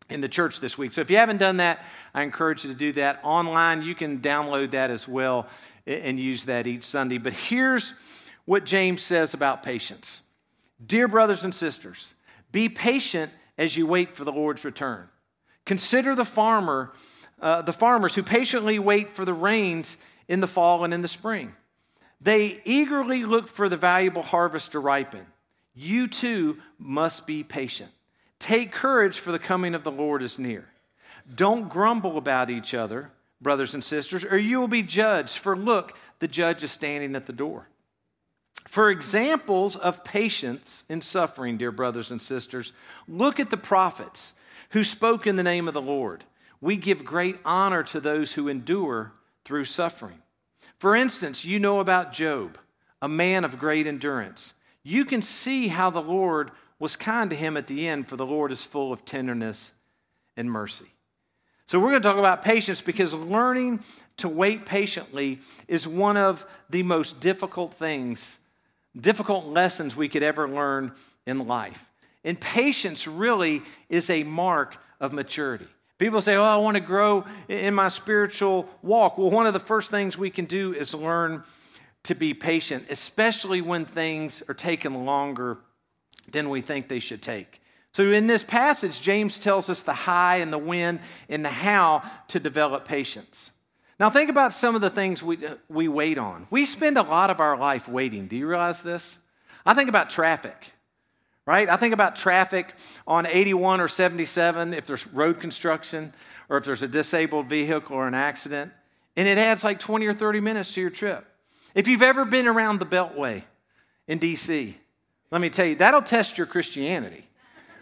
in 0.09 0.23
the 0.23 0.29
church 0.29 0.61
this 0.61 0.79
week. 0.79 0.93
So 0.93 1.03
if 1.03 1.11
you 1.11 1.19
haven't 1.19 1.37
done 1.37 1.59
that, 1.59 1.85
I 2.15 2.23
encourage 2.23 2.65
you 2.65 2.73
to 2.73 2.79
do 2.79 2.93
that 2.93 3.21
online. 3.23 3.83
You 3.83 3.95
can 3.95 4.19
download 4.21 4.73
that 4.73 4.91
as 4.91 5.07
well 5.07 5.47
and 5.87 6.19
use 6.19 6.47
that 6.47 6.67
each 6.67 6.85
Sunday. 6.85 7.19
But 7.19 7.35
here's 7.35 7.93
what 8.47 8.65
James 8.65 9.03
says 9.03 9.35
about 9.35 9.63
patience 9.63 10.23
Dear 10.85 11.07
brothers 11.07 11.45
and 11.45 11.55
sisters, 11.55 12.15
be 12.51 12.69
patient 12.69 13.31
as 13.59 13.77
you 13.77 13.87
wait 13.87 14.17
for 14.17 14.25
the 14.25 14.33
Lord's 14.33 14.65
return. 14.65 15.09
Consider 15.65 16.15
the 16.15 16.25
farmer 16.25 16.93
uh, 17.43 17.61
the 17.61 17.73
farmers 17.73 18.15
who 18.15 18.23
patiently 18.23 18.79
wait 18.79 19.11
for 19.11 19.25
the 19.25 19.35
rains 19.35 19.97
in 20.29 20.41
the 20.41 20.47
fall 20.47 20.85
and 20.85 20.95
in 20.95 21.03
the 21.03 21.09
spring. 21.09 21.55
They 22.21 22.61
eagerly 22.65 23.25
look 23.25 23.49
for 23.49 23.69
the 23.69 23.77
valuable 23.77 24.23
harvest 24.23 24.73
to 24.73 24.79
ripen. 24.79 25.27
You 25.75 26.07
too 26.07 26.59
must 26.79 27.27
be 27.27 27.43
patient. 27.43 27.91
Take 28.39 28.73
courage, 28.73 29.19
for 29.19 29.33
the 29.33 29.39
coming 29.39 29.75
of 29.75 29.83
the 29.83 29.91
Lord 29.91 30.23
is 30.23 30.39
near. 30.39 30.69
Don't 31.35 31.69
grumble 31.69 32.17
about 32.17 32.51
each 32.51 32.75
other, 32.75 33.11
brothers 33.41 33.75
and 33.75 33.83
sisters, 33.83 34.25
or 34.25 34.39
you 34.39 34.61
will 34.61 34.69
be 34.69 34.83
judged. 34.83 35.39
For 35.39 35.57
look, 35.57 35.97
the 36.21 36.29
judge 36.29 36.63
is 36.63 36.71
standing 36.71 37.17
at 37.17 37.27
the 37.27 37.33
door. 37.33 37.69
For 38.69 38.91
examples 38.91 39.77
of 39.77 40.05
patience 40.05 40.85
in 40.89 41.01
suffering, 41.01 41.57
dear 41.57 41.73
brothers 41.73 42.13
and 42.13 42.23
sisters, 42.23 42.73
look 43.09 43.41
at 43.41 43.51
the 43.51 43.57
prophets 43.57 44.35
who 44.71 44.85
spoke 44.85 45.27
in 45.27 45.37
the 45.37 45.43
name 45.43 45.67
of 45.67 45.75
the 45.75 45.83
Lord 45.83 46.25
we 46.63 46.77
give 46.77 47.05
great 47.05 47.37
honor 47.45 47.83
to 47.83 48.01
those 48.01 48.33
who 48.33 48.49
endure 48.49 49.13
through 49.45 49.65
suffering. 49.65 50.23
For 50.79 50.97
instance, 50.97 51.45
you 51.45 51.59
know 51.59 51.81
about 51.81 52.13
Job, 52.13 52.57
a 53.03 53.09
man 53.09 53.45
of 53.45 53.59
great 53.59 53.87
endurance. 53.87 54.55
You 54.85 55.05
can 55.05 55.21
see 55.21 55.69
how 55.69 55.91
the 55.91 56.01
Lord 56.01 56.53
was 56.79 56.97
kind 56.97 57.29
to 57.31 57.37
him 57.37 57.57
at 57.57 57.67
the 57.67 57.87
end, 57.87 58.09
for 58.09 58.17
the 58.17 58.25
Lord 58.25 58.51
is 58.53 58.65
full 58.65 58.93
of 58.93 59.05
tenderness 59.05 59.73
and 60.37 60.51
mercy. 60.51 60.87
So, 61.67 61.79
we're 61.79 61.91
going 61.91 62.03
to 62.03 62.09
talk 62.09 62.19
about 62.19 62.43
patience 62.43 62.81
because 62.81 63.15
learning 63.15 63.81
to 64.19 64.29
wait 64.29 64.67
patiently 64.67 65.41
is 65.69 65.87
one 65.87 66.17
of 66.17 66.45
the 66.71 66.83
most 66.83 67.21
difficult 67.21 67.75
things, 67.75 68.39
difficult 69.01 69.47
lessons 69.47 69.97
we 69.97 70.09
could 70.09 70.23
ever 70.23 70.49
learn 70.49 70.93
in 71.27 71.47
life. 71.47 71.91
And 72.25 72.39
patience 72.39 73.07
really 73.07 73.63
is 73.89 74.11
a 74.11 74.23
mark 74.25 74.77
of 75.01 75.13
maturity. 75.13 75.69
People 76.03 76.21
say, 76.21 76.35
Oh, 76.35 76.43
I 76.43 76.57
want 76.57 76.75
to 76.75 76.81
grow 76.81 77.25
in 77.49 77.75
my 77.75 77.87
spiritual 77.87 78.69
walk. 78.83 79.19
Well, 79.19 79.31
one 79.31 79.47
of 79.47 79.53
the 79.53 79.61
first 79.61 79.89
things 79.89 80.19
we 80.19 80.31
can 80.31 80.47
do 80.47 80.75
is 80.75 80.93
learn 80.93 81.45
to 82.03 82.17
be 82.17 82.35
patient, 82.35 82.87
especially 82.91 83.61
when 83.61 83.85
things 83.85 84.43
are 84.49 84.55
taking 84.55 85.05
longer 85.05 85.59
than 86.29 86.51
we 86.51 86.61
think 86.61 86.89
they 86.89 86.99
should 86.99 87.23
take. 87.23 87.63
So, 87.93 88.03
in 88.11 88.27
this 88.27 88.43
passage, 88.43 89.01
James 89.01 89.39
tells 89.39 89.71
us 89.71 89.83
the 89.83 89.93
high 89.93 90.39
and 90.39 90.53
the 90.53 90.59
when 90.59 90.99
and 91.29 91.45
the 91.45 91.51
how 91.51 92.03
to 92.27 92.41
develop 92.41 92.85
patience. 92.85 93.53
Now, 94.01 94.11
think 94.11 94.29
about 94.29 94.53
some 94.53 94.75
of 94.75 94.81
the 94.81 94.91
things 94.91 95.23
we, 95.23 95.47
uh, 95.47 95.55
we 95.69 95.87
wait 95.87 96.19
on. 96.19 96.49
We 96.51 96.67
spend 96.67 96.99
a 96.99 97.03
lot 97.03 97.31
of 97.31 97.39
our 97.39 97.57
life 97.57 97.87
waiting. 97.87 98.27
Do 98.27 98.35
you 98.35 98.49
realize 98.49 98.83
this? 98.83 99.21
I 99.65 99.73
think 99.73 99.89
about 99.89 100.11
traffic 100.11 100.73
right? 101.47 101.69
I 101.69 101.77
think 101.77 101.95
about 101.95 102.17
traffic 102.17 102.75
on 103.07 103.27
81 103.27 103.81
or 103.81 103.89
77 103.89 104.75
if 104.75 104.87
there's 104.87 105.07
road 105.09 105.41
construction 105.41 106.13
or 106.49 106.59
if 106.59 106.65
there's 106.65 106.83
a 106.83 106.89
disabled 106.89 107.49
vehicle 107.49 107.97
or 107.97 108.07
an 108.07 108.15
accident, 108.15 108.73
and 109.17 109.27
it 109.27 109.39
adds 109.39 109.65
like 109.65 109.79
20 109.79 110.07
or 110.07 110.15
30 110.15 110.41
minutes 110.41 110.73
to 110.73 110.81
your 110.81 110.91
trip. 110.91 111.27
If 111.75 111.89
you've 111.89 112.03
ever 112.03 112.25
been 112.25 112.47
around 112.47 112.79
the 112.79 112.87
Beltway 112.87 113.43
in 114.07 114.19
DC, 114.19 114.75
let 115.31 115.41
me 115.41 115.51
tell 115.51 115.67
you, 115.67 115.75
that'll 115.75 116.03
test 116.03 116.37
your 116.37 116.47
Christianity 116.47 117.27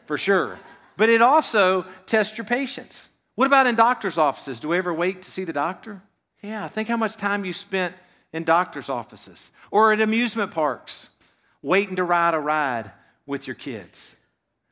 for 0.07 0.17
sure. 0.17 0.59
But 0.97 1.09
it 1.09 1.23
also 1.23 1.85
tests 2.07 2.39
your 2.39 2.45
patience. 2.45 3.11
What 3.35 3.47
about 3.47 3.67
in 3.67 3.75
doctor's 3.75 4.19
offices? 4.19 4.61
Do 4.61 4.69
we 4.69 4.79
ever 4.79 4.93
wait 4.93 5.23
to 5.23 5.31
see 5.31 5.45
the 5.45 5.53
doctor? 5.53 6.03
Yeah, 6.43 6.69
think 6.69 6.89
how 6.89 6.97
much 6.97 7.17
time 7.17 7.45
you 7.45 7.53
spent 7.53 7.95
in 8.33 8.45
doctor's 8.45 8.89
offices 8.89 9.51
or 9.71 9.93
at 9.93 10.01
amusement 10.01 10.51
parks 10.51 11.09
waiting 11.63 11.97
to 11.97 12.05
ride 12.05 12.35
a 12.35 12.39
ride 12.39 12.93
with 13.31 13.47
your 13.47 13.55
kids? 13.55 14.17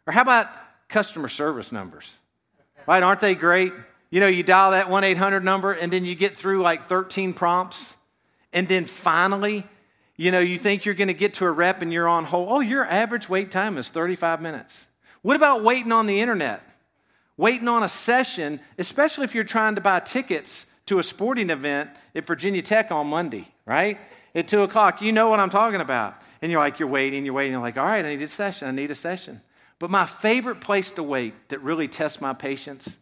Or 0.06 0.12
how 0.12 0.22
about 0.22 0.48
customer 0.88 1.28
service 1.28 1.70
numbers? 1.70 2.18
Right? 2.86 3.02
Aren't 3.02 3.20
they 3.20 3.34
great? 3.34 3.72
You 4.10 4.20
know, 4.20 4.26
you 4.26 4.42
dial 4.42 4.72
that 4.72 4.90
1 4.90 5.04
800 5.04 5.44
number 5.44 5.72
and 5.72 5.92
then 5.92 6.04
you 6.04 6.14
get 6.14 6.36
through 6.36 6.62
like 6.62 6.84
13 6.84 7.32
prompts. 7.32 7.96
And 8.52 8.66
then 8.68 8.86
finally, 8.86 9.66
you 10.16 10.32
know, 10.32 10.40
you 10.40 10.58
think 10.58 10.84
you're 10.84 10.94
going 10.94 11.08
to 11.08 11.14
get 11.14 11.34
to 11.34 11.44
a 11.44 11.50
rep 11.50 11.82
and 11.82 11.92
you're 11.92 12.08
on 12.08 12.24
hold. 12.24 12.48
Oh, 12.50 12.60
your 12.60 12.84
average 12.84 13.28
wait 13.28 13.50
time 13.50 13.78
is 13.78 13.90
35 13.90 14.42
minutes. 14.42 14.88
What 15.22 15.36
about 15.36 15.62
waiting 15.62 15.92
on 15.92 16.06
the 16.06 16.20
internet? 16.20 16.62
Waiting 17.36 17.68
on 17.68 17.84
a 17.84 17.88
session, 17.88 18.58
especially 18.78 19.24
if 19.24 19.34
you're 19.34 19.44
trying 19.44 19.76
to 19.76 19.80
buy 19.80 20.00
tickets 20.00 20.66
to 20.86 20.98
a 20.98 21.02
sporting 21.02 21.50
event 21.50 21.90
at 22.14 22.26
Virginia 22.26 22.62
Tech 22.62 22.90
on 22.90 23.06
Monday, 23.06 23.46
right? 23.66 24.00
At 24.34 24.48
2 24.48 24.62
o'clock. 24.62 25.00
You 25.02 25.12
know 25.12 25.28
what 25.28 25.38
I'm 25.38 25.50
talking 25.50 25.80
about. 25.80 26.20
And 26.40 26.52
you're 26.52 26.60
like, 26.60 26.78
you're 26.78 26.88
waiting, 26.88 27.24
you're 27.24 27.34
waiting. 27.34 27.52
You're 27.52 27.60
like, 27.60 27.76
all 27.76 27.84
right, 27.84 28.04
I 28.04 28.16
need 28.16 28.22
a 28.22 28.28
session. 28.28 28.68
I 28.68 28.70
need 28.70 28.90
a 28.90 28.94
session. 28.94 29.40
But 29.78 29.90
my 29.90 30.06
favorite 30.06 30.60
place 30.60 30.92
to 30.92 31.02
wait 31.02 31.48
that 31.50 31.62
really 31.62 31.88
tests 31.88 32.20
my 32.20 32.32
patience 32.32 32.98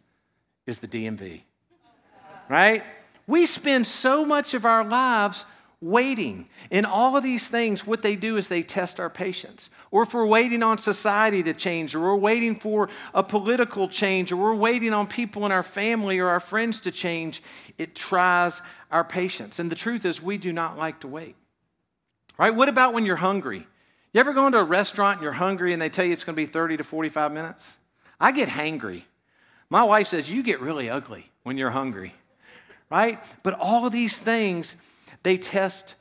is 0.65 0.79
the 0.79 0.87
DMV. 0.87 1.41
Right? 2.49 2.83
We 3.25 3.45
spend 3.45 3.87
so 3.87 4.25
much 4.25 4.53
of 4.53 4.65
our 4.65 4.83
lives 4.83 5.45
waiting. 5.79 6.47
And 6.71 6.85
all 6.85 7.15
of 7.15 7.23
these 7.23 7.49
things, 7.49 7.85
what 7.85 8.01
they 8.01 8.15
do 8.15 8.37
is 8.37 8.47
they 8.47 8.63
test 8.63 8.99
our 8.99 9.09
patience. 9.09 9.69
Or 9.91 10.03
if 10.03 10.13
we're 10.13 10.25
waiting 10.25 10.63
on 10.63 10.77
society 10.77 11.43
to 11.43 11.53
change, 11.53 11.93
or 11.93 11.99
we're 11.99 12.15
waiting 12.15 12.59
for 12.59 12.89
a 13.13 13.23
political 13.23 13.87
change, 13.87 14.31
or 14.31 14.37
we're 14.37 14.55
waiting 14.55 14.93
on 14.93 15.07
people 15.07 15.45
in 15.45 15.51
our 15.51 15.63
family 15.63 16.19
or 16.19 16.29
our 16.29 16.39
friends 16.39 16.79
to 16.81 16.91
change, 16.91 17.43
it 17.77 17.95
tries 17.95 18.61
our 18.91 19.03
patience. 19.03 19.59
And 19.59 19.69
the 19.69 19.75
truth 19.75 20.05
is, 20.05 20.21
we 20.21 20.37
do 20.37 20.51
not 20.51 20.77
like 20.77 21.01
to 21.01 21.07
wait. 21.07 21.35
Right? 22.37 22.53
What 22.53 22.69
about 22.69 22.93
when 22.93 23.05
you're 23.05 23.15
hungry? 23.15 23.65
You 24.13 24.19
ever 24.19 24.33
go 24.33 24.45
into 24.45 24.59
a 24.59 24.63
restaurant 24.63 25.17
and 25.17 25.23
you're 25.23 25.31
hungry 25.33 25.73
and 25.73 25.81
they 25.81 25.89
tell 25.89 26.05
you 26.05 26.13
it's 26.13 26.23
going 26.23 26.35
to 26.35 26.41
be 26.41 26.45
30 26.45 26.77
to 26.77 26.83
45 26.83 27.31
minutes? 27.31 27.77
I 28.19 28.31
get 28.31 28.49
hangry. 28.49 29.03
My 29.69 29.83
wife 29.83 30.07
says, 30.07 30.29
You 30.29 30.43
get 30.43 30.61
really 30.61 30.89
ugly 30.89 31.29
when 31.43 31.57
you're 31.57 31.71
hungry, 31.71 32.13
right? 32.89 33.23
But 33.43 33.55
all 33.55 33.89
these 33.89 34.19
things, 34.19 34.75
they 35.23 35.37
test 35.37 35.95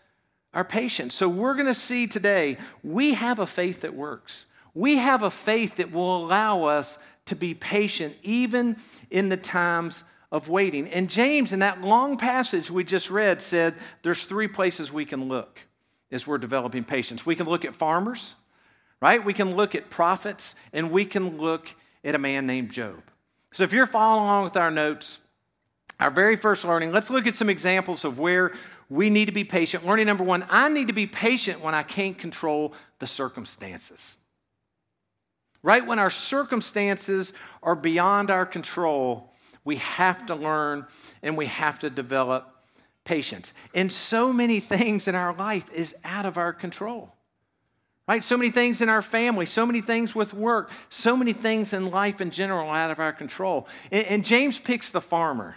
our 0.55 0.64
patience. 0.64 1.14
So 1.14 1.28
we're 1.28 1.55
going 1.55 1.66
to 1.66 1.75
see 1.75 2.07
today 2.07 2.59
we 2.83 3.14
have 3.14 3.38
a 3.38 3.47
faith 3.47 3.83
that 3.83 3.95
works. 3.95 4.47
We 4.73 4.97
have 4.97 5.23
a 5.23 5.31
faith 5.31 5.76
that 5.76 5.90
will 5.90 6.25
allow 6.25 6.64
us 6.64 6.99
to 7.26 7.35
be 7.35 7.55
patient 7.55 8.14
even 8.23 8.76
in 9.11 9.28
the 9.28 9.37
times 9.37 10.05
of 10.31 10.49
waiting. 10.49 10.88
And 10.88 11.11
James, 11.11 11.52
in 11.52 11.61
that 11.61 11.81
long 11.83 12.19
passage 12.19 12.71
we 12.71 12.85
just 12.85 13.11
read, 13.11 13.43
said 13.43 13.75
there's 14.02 14.25
three 14.25 14.49
places 14.49 14.93
we 14.93 15.05
can 15.05 15.28
look 15.28 15.61
as 16.11 16.27
we're 16.27 16.39
developing 16.39 16.85
patience. 16.85 17.27
We 17.27 17.37
can 17.37 17.47
look 17.47 17.65
at 17.65 17.75
farmers, 17.75 18.35
right? 19.01 19.25
We 19.25 19.35
can 19.35 19.55
look 19.57 19.75
at 19.75 19.91
prophets, 19.91 20.55
and 20.73 20.91
we 20.91 21.05
can 21.05 21.39
look 21.39 21.75
at 22.05 22.15
a 22.15 22.19
man 22.19 22.47
named 22.47 22.71
Job. 22.71 23.03
So 23.53 23.65
if 23.65 23.73
you're 23.73 23.87
following 23.87 24.25
along 24.25 24.45
with 24.45 24.57
our 24.57 24.71
notes, 24.71 25.19
our 25.99 26.11
very 26.11 26.37
first 26.37 26.65
learning, 26.65 26.93
let's 26.93 27.11
look 27.11 27.27
at 27.27 27.37
some 27.37 27.49
examples 27.49 28.05
of 28.05 28.19
where 28.19 28.53
we 28.89 29.11
need 29.11 29.27
to 29.27 29.33
be 29.33 29.45
patient. 29.45 29.87
Learning 29.87 30.07
number 30.07 30.25
one 30.25 30.45
I 30.49 30.69
need 30.69 30.87
to 30.89 30.93
be 30.93 31.07
patient 31.07 31.61
when 31.61 31.75
I 31.75 31.83
can't 31.83 32.17
control 32.17 32.75
the 32.99 33.07
circumstances. 33.07 34.19
Right 35.63 35.85
when 35.85 35.99
our 35.99 36.11
circumstances 36.11 37.33
are 37.63 37.75
beyond 37.75 38.31
our 38.31 38.47
control, 38.47 39.33
we 39.65 39.77
have 39.77 40.27
to 40.27 40.35
learn 40.35 40.87
and 41.23 41.37
we 41.37 41.47
have 41.47 41.81
to 41.81 41.91
develop 41.91 42.56
patience. 43.07 43.55
And 43.75 43.91
so 43.91 44.33
many 44.33 44.61
things 44.61 45.09
in 45.09 45.15
our 45.15 45.33
life 45.35 45.73
is 45.73 45.97
out 46.05 46.27
of 46.27 46.37
our 46.37 46.53
control. 46.53 47.15
Right? 48.07 48.23
So 48.23 48.37
many 48.37 48.51
things 48.51 48.83
in 48.83 48.89
our 48.89 49.03
family, 49.03 49.47
so 49.47 49.67
many 49.67 49.81
things 49.81 50.15
with 50.15 50.33
work, 50.35 50.71
so 50.91 51.17
many 51.17 51.33
things 51.33 51.73
in 51.73 51.87
life 51.87 52.21
in 52.21 52.31
general 52.31 52.71
out 52.71 52.91
of 52.91 53.01
our 53.01 53.13
control. 53.13 53.67
And, 53.91 54.07
and 54.07 54.25
James 54.25 54.59
picks 54.59 54.91
the 54.91 55.01
farmer 55.01 55.57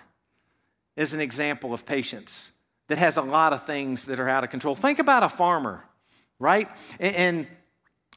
as 0.98 1.14
an 1.14 1.20
example 1.20 1.74
of 1.74 1.86
patience 1.86 2.52
that 2.88 2.98
has 2.98 3.18
a 3.18 3.22
lot 3.22 3.54
of 3.54 3.66
things 3.66 4.06
that 4.06 4.20
are 4.20 4.28
out 4.28 4.44
of 4.44 4.50
control. 4.50 4.74
Think 4.74 4.98
about 4.98 5.22
a 5.22 5.30
farmer, 5.30 5.84
right? 6.40 6.68
And, 7.00 7.16
and 7.16 7.48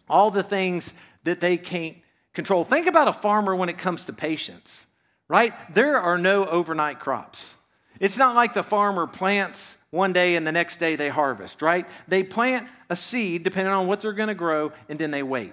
all 0.08 0.30
the 0.30 0.42
things 0.42 0.94
that 1.24 1.40
they 1.40 1.58
can't 1.58 1.96
control. 2.32 2.64
Think 2.64 2.86
about 2.86 3.08
a 3.08 3.12
farmer 3.12 3.54
when 3.54 3.68
it 3.68 3.76
comes 3.76 4.06
to 4.06 4.12
patience, 4.14 4.86
right? 5.28 5.52
There 5.74 5.98
are 5.98 6.16
no 6.16 6.46
overnight 6.46 7.00
crops. 7.00 7.56
It's 8.02 8.18
not 8.18 8.34
like 8.34 8.52
the 8.52 8.64
farmer 8.64 9.06
plants 9.06 9.78
one 9.90 10.12
day 10.12 10.34
and 10.34 10.44
the 10.44 10.50
next 10.50 10.80
day 10.80 10.96
they 10.96 11.08
harvest, 11.08 11.62
right? 11.62 11.86
They 12.08 12.24
plant 12.24 12.66
a 12.90 12.96
seed 12.96 13.44
depending 13.44 13.72
on 13.72 13.86
what 13.86 14.00
they're 14.00 14.12
going 14.12 14.28
to 14.28 14.34
grow, 14.34 14.72
and 14.88 14.98
then 14.98 15.12
they 15.12 15.22
wait, 15.22 15.52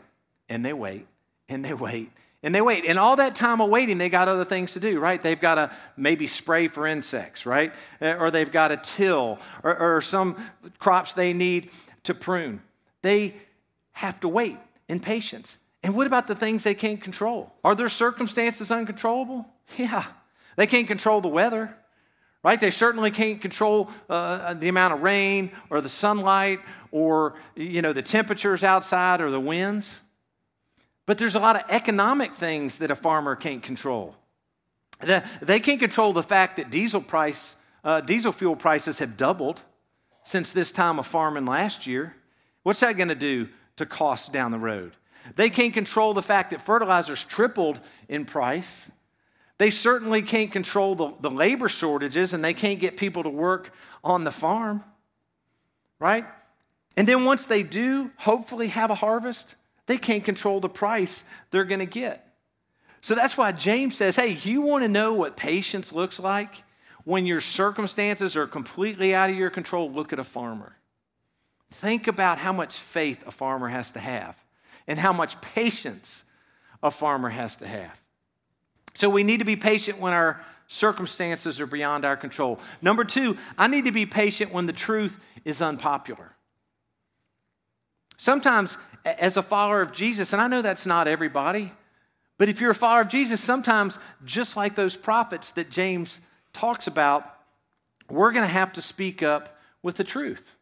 and 0.49 0.65
they 0.65 0.73
wait, 0.73 1.05
and 1.47 1.63
they 1.63 1.75
wait, 1.75 2.11
and 2.41 2.55
they 2.55 2.61
wait. 2.61 2.85
And 2.87 2.97
all 2.97 3.17
that 3.17 3.35
time 3.35 3.61
of 3.61 3.69
waiting, 3.69 3.99
they 3.99 4.09
got 4.09 4.27
other 4.27 4.45
things 4.45 4.73
to 4.73 4.79
do, 4.79 4.99
right? 4.99 5.21
They've 5.21 5.39
got 5.39 5.55
to 5.55 5.71
maybe 5.95 6.25
spray 6.25 6.67
for 6.67 6.87
insects, 6.87 7.45
right? 7.45 7.71
Uh, 8.01 8.15
or 8.15 8.31
they've 8.31 8.51
got 8.51 8.69
to 8.69 8.77
till, 8.77 9.37
or, 9.61 9.77
or 9.77 10.01
some 10.01 10.35
crops 10.79 11.13
they 11.13 11.33
need 11.33 11.69
to 12.01 12.15
prune. 12.15 12.63
They 13.03 13.35
have 13.91 14.19
to 14.21 14.27
wait 14.27 14.57
in 14.87 15.01
patience. 15.01 15.59
And 15.83 15.95
what 15.95 16.07
about 16.07 16.25
the 16.25 16.33
things 16.33 16.63
they 16.63 16.73
can't 16.73 16.99
control? 16.99 17.53
Are 17.63 17.75
their 17.75 17.89
circumstances 17.89 18.71
uncontrollable? 18.71 19.45
Yeah. 19.77 20.05
They 20.55 20.65
can't 20.65 20.87
control 20.87 21.21
the 21.21 21.27
weather 21.27 21.75
right? 22.43 22.59
They 22.59 22.71
certainly 22.71 23.11
can't 23.11 23.41
control 23.41 23.89
uh, 24.09 24.53
the 24.53 24.67
amount 24.67 24.93
of 24.93 25.01
rain 25.01 25.51
or 25.69 25.81
the 25.81 25.89
sunlight 25.89 26.59
or 26.91 27.35
you 27.55 27.81
know 27.81 27.93
the 27.93 28.01
temperatures 28.01 28.63
outside 28.63 29.21
or 29.21 29.29
the 29.29 29.39
winds. 29.39 30.01
But 31.05 31.17
there's 31.17 31.35
a 31.35 31.39
lot 31.39 31.55
of 31.55 31.63
economic 31.69 32.35
things 32.35 32.77
that 32.77 32.91
a 32.91 32.95
farmer 32.95 33.35
can't 33.35 33.63
control. 33.63 34.15
They 35.41 35.59
can't 35.59 35.79
control 35.79 36.13
the 36.13 36.23
fact 36.23 36.57
that 36.57 36.69
diesel 36.69 37.01
price, 37.01 37.55
uh, 37.83 38.01
diesel 38.01 38.31
fuel 38.31 38.55
prices 38.55 38.99
have 38.99 39.17
doubled 39.17 39.61
since 40.23 40.51
this 40.51 40.71
time 40.71 40.99
of 40.99 41.07
farming 41.07 41.45
last 41.45 41.87
year. 41.87 42.15
What's 42.63 42.81
that 42.81 42.97
going 42.97 43.07
to 43.07 43.15
do 43.15 43.47
to 43.77 43.85
costs 43.85 44.29
down 44.29 44.51
the 44.51 44.59
road? 44.59 44.91
They 45.35 45.49
can't 45.49 45.73
control 45.73 46.13
the 46.13 46.21
fact 46.21 46.51
that 46.51 46.65
fertilizers 46.65 47.23
tripled 47.23 47.79
in 48.07 48.25
price. 48.25 48.91
They 49.59 49.71
certainly 49.71 50.21
can't 50.21 50.51
control 50.51 50.95
the, 50.95 51.13
the 51.19 51.29
labor 51.29 51.67
shortages 51.67 52.33
and 52.33 52.43
they 52.43 52.53
can't 52.53 52.79
get 52.79 52.95
people 52.95 53.23
to 53.23 53.29
work 53.29 53.71
on 54.03 54.23
the 54.23 54.31
farm, 54.31 54.83
right? 55.99 56.25
And 56.95 57.05
then 57.05 57.25
once 57.25 57.45
they 57.45 57.61
do 57.61 58.09
hopefully 58.17 58.69
have 58.69 58.89
a 58.89 58.95
harvest, 58.95 59.55
they 59.85 59.97
can't 59.97 60.23
control 60.23 60.61
the 60.61 60.69
price 60.69 61.25
they're 61.51 61.65
going 61.65 61.79
to 61.79 61.85
get. 61.85 62.25
So 63.01 63.15
that's 63.15 63.37
why 63.37 63.51
James 63.51 63.97
says, 63.97 64.15
hey, 64.15 64.37
you 64.43 64.61
want 64.61 64.85
to 64.85 64.87
know 64.87 65.13
what 65.13 65.35
patience 65.35 65.91
looks 65.91 66.19
like? 66.19 66.63
When 67.03 67.25
your 67.25 67.41
circumstances 67.41 68.37
are 68.37 68.47
completely 68.47 69.13
out 69.13 69.29
of 69.29 69.35
your 69.35 69.49
control, 69.49 69.91
look 69.91 70.13
at 70.13 70.19
a 70.19 70.23
farmer. 70.23 70.77
Think 71.71 72.07
about 72.07 72.37
how 72.37 72.53
much 72.53 72.77
faith 72.77 73.27
a 73.27 73.31
farmer 73.31 73.67
has 73.67 73.91
to 73.91 73.99
have 73.99 74.37
and 74.87 74.97
how 74.97 75.11
much 75.11 75.41
patience 75.41 76.23
a 76.81 76.91
farmer 76.91 77.29
has 77.29 77.57
to 77.57 77.67
have. 77.67 78.01
So 78.93 79.09
we 79.09 79.23
need 79.23 79.39
to 79.39 79.45
be 79.45 79.55
patient 79.55 79.99
when 79.99 80.13
our 80.13 80.43
circumstances 80.67 81.59
are 81.59 81.67
beyond 81.67 82.05
our 82.05 82.15
control. 82.15 82.59
Number 82.81 83.03
two, 83.03 83.37
I 83.57 83.67
need 83.67 83.85
to 83.85 83.91
be 83.91 84.05
patient 84.05 84.53
when 84.53 84.67
the 84.67 84.73
truth 84.73 85.19
is 85.43 85.61
unpopular. 85.61 86.35
Sometimes, 88.17 88.77
as 89.05 89.37
a 89.37 89.43
follower 89.43 89.81
of 89.81 89.91
Jesus, 89.91 90.33
and 90.33 90.41
I 90.41 90.47
know 90.47 90.61
that's 90.61 90.85
not 90.85 91.07
everybody, 91.07 91.71
but 92.37 92.49
if 92.49 92.61
you're 92.61 92.71
a 92.71 92.75
follower 92.75 93.01
of 93.01 93.09
Jesus, 93.09 93.41
sometimes, 93.41 93.97
just 94.25 94.55
like 94.55 94.75
those 94.75 94.95
prophets 94.95 95.51
that 95.51 95.69
James 95.69 96.19
talks 96.53 96.87
about, 96.87 97.35
we're 98.09 98.31
going 98.31 98.45
to 98.45 98.53
have 98.53 98.73
to 98.73 98.81
speak 98.81 99.23
up 99.23 99.57
with 99.81 99.95
the 99.95 100.03
truth. 100.03 100.57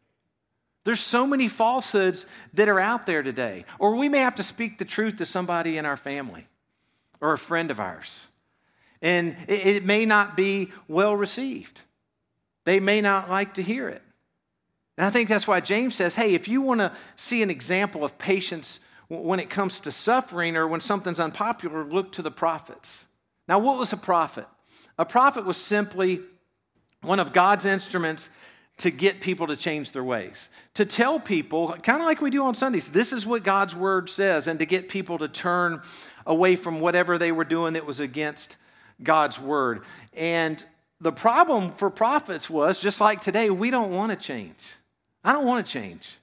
There's 0.83 0.99
so 1.01 1.27
many 1.27 1.47
falsehoods 1.47 2.25
that 2.53 2.69
are 2.69 2.79
out 2.79 3.05
there 3.05 3.21
today. 3.21 3.65
Or 3.77 3.95
we 3.95 4.07
may 4.07 4.19
have 4.19 4.35
to 4.35 4.43
speak 4.43 4.77
the 4.77 4.85
truth 4.85 5.17
to 5.17 5.25
somebody 5.25 5.77
in 5.77 5.85
our 5.85 5.97
family 5.97 6.47
or 7.21 7.33
a 7.33 7.37
friend 7.37 7.71
of 7.71 7.79
ours. 7.79 8.27
And 9.01 9.35
it, 9.47 9.85
may 9.85 10.05
not 10.05 10.35
be 10.35 10.71
well 10.87 11.15
received. 11.15 11.81
They 12.65 12.79
may 12.79 13.01
not 13.01 13.29
like 13.29 13.53
to 13.55 13.63
hear 13.63 13.87
it. 13.89 14.01
And 14.97 15.05
I 15.05 15.11
think 15.11 15.29
that's 15.29 15.47
why 15.47 15.59
James 15.59 15.95
says, 15.95 16.15
hey, 16.15 16.33
if 16.33 16.47
you 16.47 16.61
want 16.61 16.79
to 16.79 16.91
see 17.15 17.43
an 17.43 17.51
example 17.51 18.03
of 18.03 18.17
patience 18.17 18.79
when 19.07 19.39
it 19.39 19.49
comes 19.49 19.79
to 19.81 19.91
suffering 19.91 20.57
or 20.57 20.67
when 20.67 20.81
something's 20.81 21.19
unpopular, 21.19 21.83
look 21.83 22.11
to 22.13 22.21
the 22.21 22.31
prophets. 22.31 23.05
Now, 23.47 23.59
what 23.59 23.77
was 23.77 23.93
a 23.93 23.97
prophet? 23.97 24.47
A 24.97 25.05
prophet 25.05 25.45
was 25.45 25.57
simply 25.57 26.21
one 27.01 27.19
of 27.19 27.31
God's 27.31 27.65
instruments 27.65 28.29
to 28.77 28.91
get 28.91 29.21
people 29.21 29.47
to 29.47 29.55
change 29.55 29.91
their 29.91 30.03
ways, 30.03 30.49
to 30.75 30.85
tell 30.85 31.19
people, 31.19 31.73
kind 31.81 31.99
of 31.99 32.05
like 32.05 32.21
we 32.21 32.29
do 32.29 32.43
on 32.43 32.53
Sundays, 32.53 32.89
this 32.89 33.11
is 33.11 33.25
what 33.25 33.43
God's 33.43 33.75
word 33.75 34.09
says, 34.09 34.47
and 34.47 34.59
to 34.59 34.65
get 34.65 34.87
people 34.87 35.17
to 35.17 35.27
turn 35.27 35.81
away 36.25 36.55
from 36.55 36.79
whatever 36.79 37.17
they 37.17 37.31
were 37.31 37.43
doing 37.43 37.73
that 37.73 37.85
was 37.85 37.99
against 37.99 38.57
God's 39.01 39.39
word. 39.39 39.81
And 40.13 40.63
the 41.01 41.11
problem 41.11 41.71
for 41.71 41.89
prophets 41.89 42.49
was 42.49 42.79
just 42.79 43.01
like 43.01 43.21
today, 43.21 43.49
we 43.49 43.71
don't 43.71 43.91
want 43.91 44.11
to 44.11 44.15
change. 44.15 44.75
I 45.23 45.33
don't 45.33 45.45
want 45.45 45.65
to 45.65 45.71
change, 45.71 46.17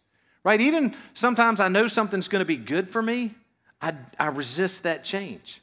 right? 0.44 0.60
Even 0.60 0.94
sometimes 1.12 1.58
I 1.58 1.68
know 1.68 1.88
something's 1.88 2.28
going 2.28 2.40
to 2.40 2.46
be 2.46 2.56
good 2.56 2.88
for 2.88 3.02
me, 3.02 3.34
I, 3.82 3.94
I 4.18 4.26
resist 4.26 4.84
that 4.84 5.02
change. 5.02 5.60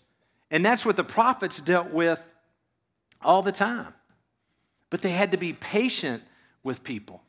And 0.51 0.65
that's 0.65 0.85
what 0.85 0.97
the 0.97 1.03
prophets 1.05 1.61
dealt 1.61 1.91
with 1.91 2.21
all 3.21 3.41
the 3.41 3.53
time. 3.53 3.93
But 4.89 5.01
they 5.01 5.11
had 5.11 5.31
to 5.31 5.37
be 5.37 5.53
patient 5.53 6.21
with 6.63 6.83
people. 6.83 7.21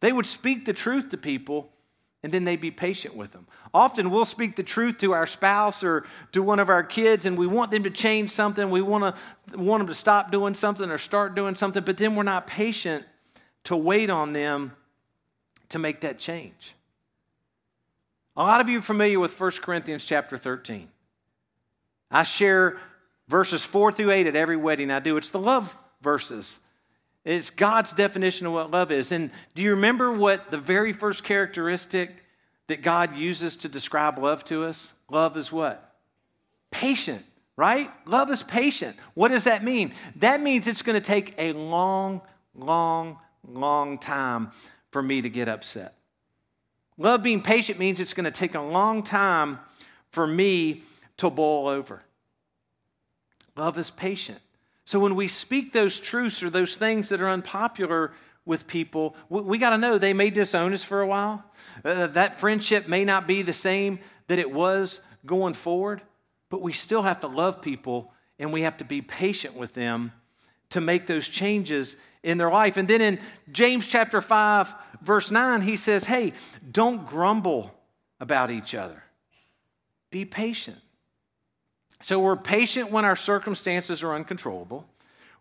They 0.00 0.12
would 0.12 0.26
speak 0.26 0.64
the 0.64 0.72
truth 0.72 1.10
to 1.10 1.16
people 1.16 1.70
and 2.22 2.32
then 2.32 2.44
they'd 2.44 2.60
be 2.60 2.70
patient 2.70 3.16
with 3.16 3.32
them. 3.32 3.46
Often 3.72 4.10
we'll 4.10 4.26
speak 4.26 4.56
the 4.56 4.62
truth 4.62 4.98
to 4.98 5.12
our 5.12 5.26
spouse 5.26 5.82
or 5.82 6.04
to 6.32 6.42
one 6.42 6.58
of 6.58 6.68
our 6.68 6.82
kids 6.82 7.24
and 7.24 7.38
we 7.38 7.46
want 7.46 7.70
them 7.70 7.82
to 7.84 7.90
change 7.90 8.30
something. 8.30 8.70
We 8.70 8.82
want, 8.82 9.16
to, 9.16 9.58
want 9.58 9.80
them 9.80 9.86
to 9.86 9.94
stop 9.94 10.30
doing 10.30 10.54
something 10.54 10.90
or 10.90 10.98
start 10.98 11.34
doing 11.34 11.54
something, 11.54 11.82
but 11.82 11.96
then 11.96 12.16
we're 12.16 12.22
not 12.22 12.46
patient 12.46 13.04
to 13.64 13.76
wait 13.76 14.10
on 14.10 14.32
them 14.32 14.72
to 15.70 15.78
make 15.78 16.00
that 16.00 16.18
change. 16.18 16.74
A 18.36 18.44
lot 18.44 18.60
of 18.60 18.68
you 18.68 18.78
are 18.78 18.82
familiar 18.82 19.18
with 19.18 19.38
1 19.38 19.50
Corinthians 19.62 20.04
chapter 20.04 20.36
13. 20.36 20.88
I 22.10 22.22
share 22.22 22.78
verses 23.28 23.64
4 23.64 23.92
through 23.92 24.10
8 24.10 24.26
at 24.26 24.36
every 24.36 24.56
wedding 24.56 24.90
I 24.90 25.00
do. 25.00 25.16
It's 25.16 25.28
the 25.30 25.40
love 25.40 25.76
verses. 26.02 26.60
It's 27.24 27.50
God's 27.50 27.92
definition 27.92 28.46
of 28.46 28.52
what 28.52 28.70
love 28.70 28.90
is. 28.90 29.12
And 29.12 29.30
do 29.54 29.62
you 29.62 29.70
remember 29.72 30.10
what 30.10 30.50
the 30.50 30.58
very 30.58 30.92
first 30.92 31.22
characteristic 31.22 32.10
that 32.68 32.82
God 32.82 33.14
uses 33.16 33.56
to 33.56 33.68
describe 33.68 34.18
love 34.18 34.44
to 34.46 34.64
us? 34.64 34.94
Love 35.10 35.36
is 35.36 35.52
what? 35.52 35.96
Patient, 36.70 37.24
right? 37.56 37.90
Love 38.06 38.30
is 38.30 38.42
patient. 38.42 38.96
What 39.14 39.28
does 39.28 39.44
that 39.44 39.62
mean? 39.62 39.92
That 40.16 40.40
means 40.40 40.66
it's 40.66 40.82
going 40.82 41.00
to 41.00 41.06
take 41.06 41.34
a 41.36 41.52
long, 41.52 42.22
long, 42.54 43.18
long 43.46 43.98
time 43.98 44.52
for 44.90 45.02
me 45.02 45.20
to 45.20 45.28
get 45.28 45.48
upset. 45.48 45.94
Love 46.96 47.22
being 47.22 47.42
patient 47.42 47.78
means 47.78 48.00
it's 48.00 48.14
going 48.14 48.24
to 48.24 48.30
take 48.30 48.54
a 48.54 48.60
long 48.60 49.02
time 49.02 49.58
for 50.10 50.26
me 50.26 50.82
to 51.18 51.30
boil 51.30 51.68
over. 51.68 52.02
Love 53.56 53.78
is 53.78 53.90
patient. 53.90 54.40
So 54.90 54.98
when 54.98 55.14
we 55.14 55.28
speak 55.28 55.72
those 55.72 56.00
truths 56.00 56.42
or 56.42 56.50
those 56.50 56.74
things 56.74 57.10
that 57.10 57.20
are 57.20 57.28
unpopular, 57.28 58.10
with 58.44 58.66
people, 58.66 59.14
we, 59.28 59.40
we 59.42 59.58
got 59.58 59.70
to 59.70 59.78
know 59.78 59.98
they 59.98 60.12
may 60.12 60.30
disown 60.30 60.72
us 60.72 60.82
for 60.82 61.00
a 61.00 61.06
while. 61.06 61.44
Uh, 61.84 62.08
that 62.08 62.40
friendship 62.40 62.88
may 62.88 63.04
not 63.04 63.28
be 63.28 63.42
the 63.42 63.52
same 63.52 64.00
that 64.26 64.40
it 64.40 64.50
was 64.50 64.98
going 65.24 65.54
forward, 65.54 66.02
but 66.48 66.60
we 66.60 66.72
still 66.72 67.02
have 67.02 67.20
to 67.20 67.28
love 67.28 67.62
people 67.62 68.12
and 68.40 68.52
we 68.52 68.62
have 68.62 68.76
to 68.78 68.84
be 68.84 69.00
patient 69.00 69.54
with 69.54 69.74
them 69.74 70.10
to 70.70 70.80
make 70.80 71.06
those 71.06 71.28
changes 71.28 71.94
in 72.24 72.36
their 72.36 72.50
life. 72.50 72.76
And 72.76 72.88
then 72.88 73.00
in 73.00 73.20
James 73.52 73.86
chapter 73.86 74.20
5, 74.20 74.74
verse 75.02 75.30
9, 75.30 75.60
he 75.60 75.76
says, 75.76 76.06
Hey, 76.06 76.32
don't 76.68 77.06
grumble 77.06 77.72
about 78.18 78.50
each 78.50 78.74
other, 78.74 79.04
be 80.10 80.24
patient. 80.24 80.78
So 82.02 82.18
we're 82.18 82.36
patient 82.36 82.90
when 82.90 83.04
our 83.04 83.16
circumstances 83.16 84.02
are 84.02 84.14
uncontrollable. 84.14 84.86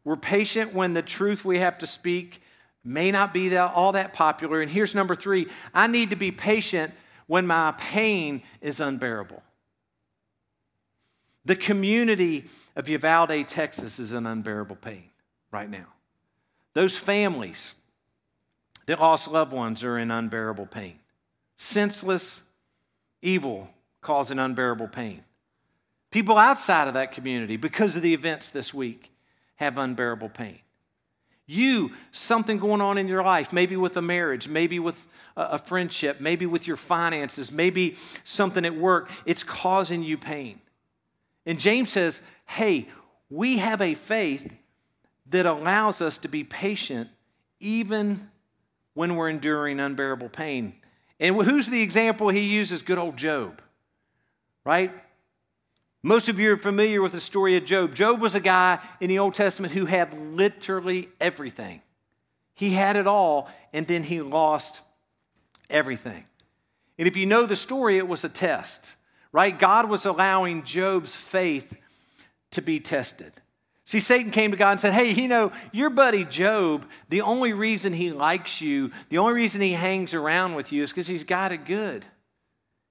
We're 0.04 0.18
patient 0.18 0.74
when 0.74 0.94
the 0.94 1.02
truth 1.02 1.46
we 1.46 1.60
have 1.60 1.78
to 1.80 1.88
speak 1.88 2.42
may 2.84 3.12
not 3.12 3.34
be 3.34 3.56
all 3.56 3.94
that 3.94 4.14
popular. 4.14 4.62
And 4.62 4.72
here's 4.72 4.96
number 4.96 5.16
three 5.16 5.48
I 5.74 5.88
need 5.88 6.10
to 6.10 6.16
be 6.16 6.32
patient 6.32 6.94
when 7.28 7.46
my 7.46 7.74
pain 7.78 8.42
is 8.62 8.80
unbearable. 8.80 9.44
The 11.46 11.56
community 11.56 12.46
of 12.76 12.90
Uvalde, 12.90 13.48
Texas 13.48 14.00
is 14.00 14.14
in 14.14 14.26
unbearable 14.26 14.76
pain 14.76 15.10
right 15.52 15.70
now. 15.70 15.88
Those 16.74 16.98
families 16.98 17.76
that 18.86 19.00
lost 19.00 19.28
loved 19.28 19.54
ones 19.54 19.84
are 19.84 19.98
in 19.98 20.12
unbearable 20.12 20.66
pain. 20.66 21.00
Senseless 21.58 22.44
evil 23.22 23.70
causing 24.02 24.40
unbearable 24.40 24.88
pain. 24.88 25.24
People 26.12 26.38
outside 26.38 26.88
of 26.88 26.96
that 26.96 27.12
community, 27.12 27.56
because 27.56 27.96
of 27.96 28.02
the 28.02 28.14
events 28.14 28.50
this 28.50 28.74
week, 28.74 29.12
have 29.56 29.78
unbearable 29.78 30.30
pain. 30.30 30.60
You, 31.46 31.92
something 32.12 32.58
going 32.60 32.82
on 32.82 32.98
in 32.98 33.08
your 33.08 33.24
life, 33.24 33.52
maybe 33.52 33.76
with 33.76 33.98
a 33.98 34.02
marriage, 34.02 34.48
maybe 34.48 34.80
with 34.80 35.08
a 35.36 35.58
friendship, 35.58 36.20
maybe 36.20 36.46
with 36.46 36.68
your 36.68 36.78
finances, 36.78 37.52
maybe 37.52 37.96
something 38.24 38.66
at 38.66 38.76
work, 38.76 39.10
it's 39.26 39.44
causing 39.44 40.04
you 40.04 40.18
pain. 40.18 40.62
And 41.46 41.60
James 41.60 41.92
says, 41.92 42.22
hey, 42.46 42.88
we 43.30 43.58
have 43.58 43.82
a 43.82 43.96
faith 43.96 44.56
that 45.32 45.46
allows 45.46 46.02
us 46.02 46.18
to 46.20 46.28
be 46.28 46.44
patient 46.44 47.10
even 47.60 48.30
when 48.94 49.16
we're 49.16 49.30
enduring 49.30 49.80
unbearable 49.80 50.30
pain. 50.30 50.74
And 51.20 51.36
who's 51.36 51.68
the 51.68 51.82
example 51.82 52.30
he 52.30 52.42
uses? 52.42 52.82
Good 52.82 52.98
old 52.98 53.18
Job, 53.18 53.62
right? 54.64 54.92
Most 56.02 56.30
of 56.30 56.40
you 56.40 56.54
are 56.54 56.58
familiar 56.58 57.02
with 57.02 57.12
the 57.12 57.20
story 57.20 57.58
of 57.58 57.66
Job. 57.66 57.94
Job 57.94 58.22
was 58.22 58.34
a 58.34 58.40
guy 58.40 58.80
in 59.02 59.10
the 59.10 59.20
Old 59.20 59.34
Testament 59.34 59.74
who 59.74 59.86
had 59.86 60.14
literally 60.14 61.10
everything. 61.20 61.82
He 62.54 62.72
had 62.72 62.96
it 62.96 63.08
all, 63.08 63.50
and 63.74 63.86
then 63.86 64.04
he 64.04 64.22
lost 64.22 64.82
everything. 65.70 66.26
And 66.98 67.08
if 67.08 67.18
you 67.18 67.26
know 67.26 67.46
the 67.46 67.56
story, 67.56 67.98
it 67.98 68.08
was 68.08 68.24
a 68.24 68.30
test, 68.30 68.96
right? 69.32 69.58
God 69.58 69.90
was 69.90 70.06
allowing 70.06 70.64
Job's 70.64 71.16
faith 71.16 71.78
to 72.52 72.62
be 72.62 72.80
tested. 72.80 73.34
See, 73.84 74.00
Satan 74.00 74.32
came 74.32 74.52
to 74.52 74.58
God 74.58 74.72
and 74.72 74.80
said, 74.80 74.94
Hey, 74.94 75.12
you 75.12 75.28
know, 75.28 75.52
your 75.72 75.90
buddy 75.90 76.24
Job, 76.24 76.86
the 77.10 77.22
only 77.22 77.54
reason 77.54 77.92
he 77.92 78.12
likes 78.12 78.62
you, 78.62 78.92
the 79.10 79.18
only 79.18 79.34
reason 79.34 79.62
he 79.62 79.74
hangs 79.74 80.14
around 80.14 80.56
with 80.56 80.72
you 80.72 80.84
is 80.84 80.92
because 80.92 81.08
he's 81.08 81.24
got 81.24 81.52
it 81.52 81.66
good. 81.66 82.06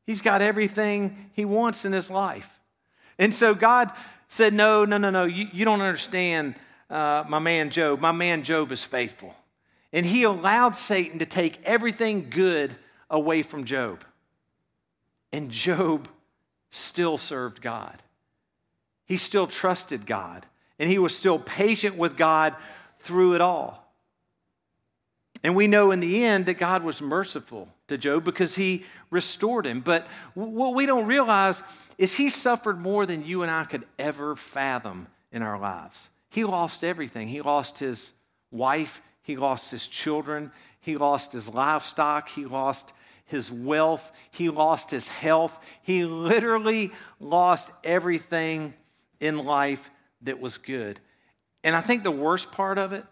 He's 0.06 0.22
got 0.22 0.42
everything 0.42 1.30
he 1.34 1.44
wants 1.44 1.84
in 1.84 1.92
his 1.92 2.10
life. 2.10 2.57
And 3.18 3.34
so 3.34 3.54
God 3.54 3.92
said, 4.28 4.54
No, 4.54 4.84
no, 4.84 4.98
no, 4.98 5.10
no, 5.10 5.24
you, 5.24 5.48
you 5.52 5.64
don't 5.64 5.80
understand 5.80 6.54
uh, 6.90 7.24
my 7.28 7.38
man 7.38 7.70
Job. 7.70 8.00
My 8.00 8.12
man 8.12 8.42
Job 8.42 8.72
is 8.72 8.84
faithful. 8.84 9.34
And 9.92 10.04
he 10.04 10.22
allowed 10.22 10.76
Satan 10.76 11.18
to 11.18 11.26
take 11.26 11.60
everything 11.64 12.28
good 12.30 12.76
away 13.10 13.42
from 13.42 13.64
Job. 13.64 14.04
And 15.32 15.50
Job 15.50 16.08
still 16.70 17.18
served 17.18 17.60
God. 17.62 18.02
He 19.06 19.16
still 19.16 19.46
trusted 19.46 20.06
God. 20.06 20.46
And 20.78 20.88
he 20.88 20.98
was 20.98 21.14
still 21.14 21.38
patient 21.38 21.96
with 21.96 22.16
God 22.16 22.54
through 23.00 23.34
it 23.34 23.40
all. 23.40 23.87
And 25.44 25.54
we 25.54 25.66
know 25.66 25.90
in 25.90 26.00
the 26.00 26.24
end 26.24 26.46
that 26.46 26.58
God 26.58 26.82
was 26.82 27.00
merciful 27.00 27.68
to 27.88 27.96
Job 27.96 28.24
because 28.24 28.56
he 28.56 28.84
restored 29.10 29.66
him. 29.66 29.80
But 29.80 30.06
what 30.34 30.74
we 30.74 30.86
don't 30.86 31.06
realize 31.06 31.62
is 31.96 32.16
he 32.16 32.30
suffered 32.30 32.80
more 32.80 33.06
than 33.06 33.24
you 33.24 33.42
and 33.42 33.50
I 33.50 33.64
could 33.64 33.86
ever 33.98 34.34
fathom 34.34 35.06
in 35.30 35.42
our 35.42 35.58
lives. 35.58 36.10
He 36.30 36.44
lost 36.44 36.82
everything. 36.82 37.28
He 37.28 37.40
lost 37.40 37.78
his 37.78 38.12
wife, 38.50 39.02
he 39.22 39.36
lost 39.36 39.70
his 39.70 39.86
children, 39.86 40.50
he 40.80 40.96
lost 40.96 41.32
his 41.32 41.48
livestock, 41.52 42.28
he 42.28 42.46
lost 42.46 42.92
his 43.26 43.52
wealth, 43.52 44.10
he 44.30 44.48
lost 44.48 44.90
his 44.90 45.06
health. 45.06 45.58
He 45.82 46.04
literally 46.04 46.92
lost 47.20 47.70
everything 47.84 48.74
in 49.20 49.38
life 49.38 49.90
that 50.22 50.40
was 50.40 50.58
good. 50.58 50.98
And 51.62 51.76
I 51.76 51.80
think 51.80 52.04
the 52.04 52.10
worst 52.10 52.52
part 52.52 52.78
of 52.78 52.92
it 52.92 53.04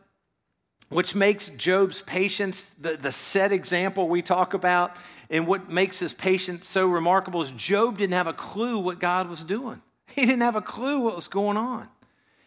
which 0.88 1.14
makes 1.14 1.48
Job's 1.50 2.02
patience 2.02 2.70
the, 2.80 2.96
the 2.96 3.12
set 3.12 3.52
example 3.52 4.08
we 4.08 4.22
talk 4.22 4.54
about. 4.54 4.96
And 5.28 5.46
what 5.46 5.68
makes 5.68 5.98
his 5.98 6.14
patience 6.14 6.68
so 6.68 6.86
remarkable 6.86 7.42
is 7.42 7.52
Job 7.52 7.98
didn't 7.98 8.14
have 8.14 8.28
a 8.28 8.32
clue 8.32 8.78
what 8.78 9.00
God 9.00 9.28
was 9.28 9.42
doing. 9.42 9.82
He 10.06 10.22
didn't 10.24 10.42
have 10.42 10.56
a 10.56 10.62
clue 10.62 11.00
what 11.00 11.16
was 11.16 11.28
going 11.28 11.56
on. 11.56 11.88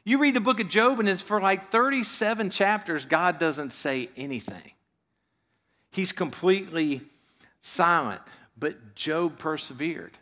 You 0.05 0.17
read 0.17 0.33
the 0.33 0.41
book 0.41 0.59
of 0.59 0.69
Job, 0.69 0.99
and 0.99 1.09
it's 1.09 1.21
for 1.21 1.41
like 1.41 1.69
37 1.69 2.49
chapters, 2.49 3.05
God 3.05 3.37
doesn't 3.37 3.73
say 3.73 4.09
anything. 4.15 4.71
He's 5.91 6.11
completely 6.11 7.01
silent. 7.61 8.21
But 8.57 8.95
Job 8.95 9.37
persevered 9.37 10.17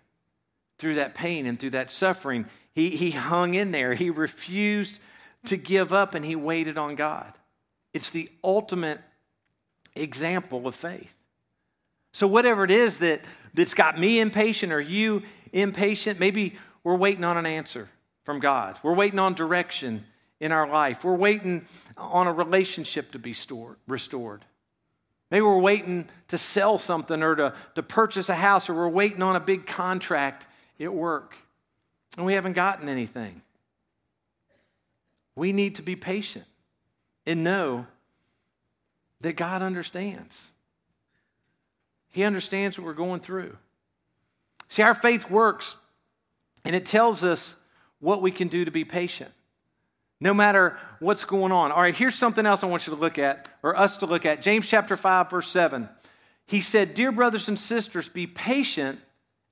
through 0.77 0.95
that 0.95 1.15
pain 1.15 1.45
and 1.45 1.59
through 1.59 1.71
that 1.71 1.89
suffering. 1.89 2.45
He, 2.73 2.91
he 2.91 3.11
hung 3.11 3.53
in 3.53 3.71
there. 3.71 3.95
He 3.95 4.09
refused 4.09 4.99
to 5.45 5.57
give 5.57 5.93
up 5.93 6.13
and 6.13 6.23
he 6.23 6.35
waited 6.35 6.77
on 6.77 6.95
God. 6.95 7.33
It's 7.93 8.09
the 8.09 8.29
ultimate 8.43 8.99
example 9.95 10.67
of 10.67 10.75
faith. 10.75 11.15
So, 12.11 12.27
whatever 12.27 12.63
it 12.63 12.71
is 12.71 12.97
that, 12.97 13.21
that's 13.53 13.73
got 13.73 13.99
me 13.99 14.19
impatient 14.19 14.71
or 14.71 14.81
you 14.81 15.23
impatient, 15.53 16.19
maybe 16.19 16.57
we're 16.83 16.95
waiting 16.95 17.23
on 17.23 17.37
an 17.37 17.45
answer 17.45 17.89
from 18.23 18.39
God. 18.39 18.77
We're 18.83 18.95
waiting 18.95 19.19
on 19.19 19.33
direction 19.33 20.05
in 20.39 20.51
our 20.51 20.67
life. 20.67 21.03
We're 21.03 21.15
waiting 21.15 21.65
on 21.97 22.27
a 22.27 22.33
relationship 22.33 23.11
to 23.11 23.19
be 23.19 23.33
stored, 23.33 23.77
restored. 23.87 24.45
Maybe 25.29 25.41
we're 25.41 25.59
waiting 25.59 26.07
to 26.29 26.37
sell 26.37 26.77
something 26.77 27.21
or 27.21 27.35
to, 27.35 27.53
to 27.75 27.83
purchase 27.83 28.29
a 28.29 28.35
house, 28.35 28.69
or 28.69 28.73
we're 28.73 28.87
waiting 28.87 29.21
on 29.21 29.35
a 29.35 29.39
big 29.39 29.65
contract 29.65 30.47
at 30.79 30.93
work 30.93 31.35
and 32.17 32.25
we 32.25 32.33
haven't 32.33 32.53
gotten 32.53 32.89
anything. 32.89 33.41
We 35.35 35.53
need 35.53 35.75
to 35.75 35.81
be 35.81 35.95
patient 35.95 36.45
and 37.27 37.43
know 37.43 37.85
that 39.21 39.33
God 39.33 39.61
understands. 39.61 40.51
He 42.09 42.23
understands 42.23 42.79
what 42.79 42.85
we're 42.85 42.93
going 42.93 43.19
through. 43.19 43.57
See, 44.69 44.81
our 44.81 44.95
faith 44.95 45.29
works 45.29 45.75
and 46.65 46.75
it 46.75 46.85
tells 46.85 47.23
us 47.23 47.55
what 47.99 48.21
we 48.21 48.31
can 48.31 48.47
do 48.47 48.65
to 48.65 48.71
be 48.71 48.85
patient, 48.85 49.31
no 50.19 50.33
matter 50.33 50.77
what's 50.99 51.25
going 51.25 51.51
on. 51.51 51.71
All 51.71 51.81
right, 51.81 51.93
here's 51.93 52.15
something 52.15 52.45
else 52.45 52.63
I 52.63 52.67
want 52.67 52.87
you 52.87 52.93
to 52.93 52.99
look 52.99 53.19
at, 53.19 53.49
or 53.61 53.77
us 53.77 53.97
to 53.97 54.05
look 54.05 54.25
at. 54.25 54.41
James 54.41 54.67
chapter 54.67 54.95
5, 54.95 55.29
verse 55.29 55.49
7. 55.49 55.89
He 56.45 56.61
said, 56.61 56.93
Dear 56.93 57.11
brothers 57.11 57.49
and 57.49 57.59
sisters, 57.59 58.07
be 58.07 58.25
patient 58.25 58.99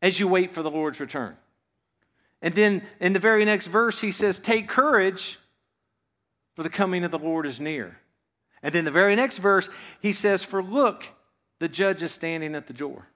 as 0.01 0.19
you 0.19 0.27
wait 0.27 0.53
for 0.53 0.63
the 0.63 0.71
Lord's 0.71 0.99
return. 0.99 1.35
And 2.41 2.53
then 2.55 2.83
in 2.99 3.13
the 3.13 3.19
very 3.19 3.43
next 3.43 3.67
verse, 3.67 3.99
he 3.99 4.11
says, 4.11 4.39
Take 4.39 4.67
courage 4.67 5.39
for 6.55 6.63
the 6.63 6.69
coming 6.69 7.03
of 7.03 7.11
the 7.11 7.19
Lord 7.19 7.45
is 7.45 7.59
near. 7.59 7.99
And 8.63 8.73
then 8.73 8.85
the 8.85 8.91
very 8.91 9.15
next 9.15 9.37
verse, 9.37 9.69
he 10.01 10.11
says, 10.11 10.43
For 10.43 10.63
look, 10.63 11.05
the 11.59 11.69
judge 11.69 12.01
is 12.01 12.11
standing 12.11 12.55
at 12.55 12.67
the 12.67 12.73
door. 12.73 13.07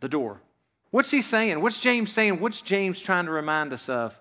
The 0.00 0.08
door. 0.08 0.40
What's 0.90 1.10
he 1.10 1.22
saying? 1.22 1.60
What's 1.60 1.78
James 1.78 2.10
saying? 2.10 2.40
What's 2.40 2.60
James 2.60 3.00
trying 3.00 3.26
to 3.26 3.30
remind 3.30 3.72
us 3.72 3.88
of? 3.88 4.18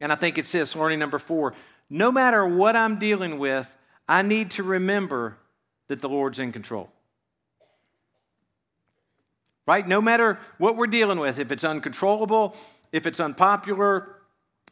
And 0.00 0.12
I 0.12 0.14
think 0.14 0.38
it 0.38 0.46
says, 0.46 0.76
learning 0.76 1.00
number 1.00 1.18
four, 1.18 1.54
no 1.90 2.12
matter 2.12 2.46
what 2.46 2.76
I'm 2.76 2.98
dealing 2.98 3.38
with, 3.38 3.76
I 4.08 4.22
need 4.22 4.52
to 4.52 4.62
remember 4.62 5.36
that 5.88 6.00
the 6.00 6.08
Lord's 6.08 6.38
in 6.38 6.52
control. 6.52 6.90
Right? 9.66 9.86
No 9.86 10.00
matter 10.00 10.38
what 10.58 10.76
we're 10.76 10.86
dealing 10.86 11.18
with, 11.18 11.38
if 11.38 11.50
it's 11.50 11.64
uncontrollable, 11.64 12.54
if 12.92 13.06
it's 13.06 13.20
unpopular, 13.20 14.17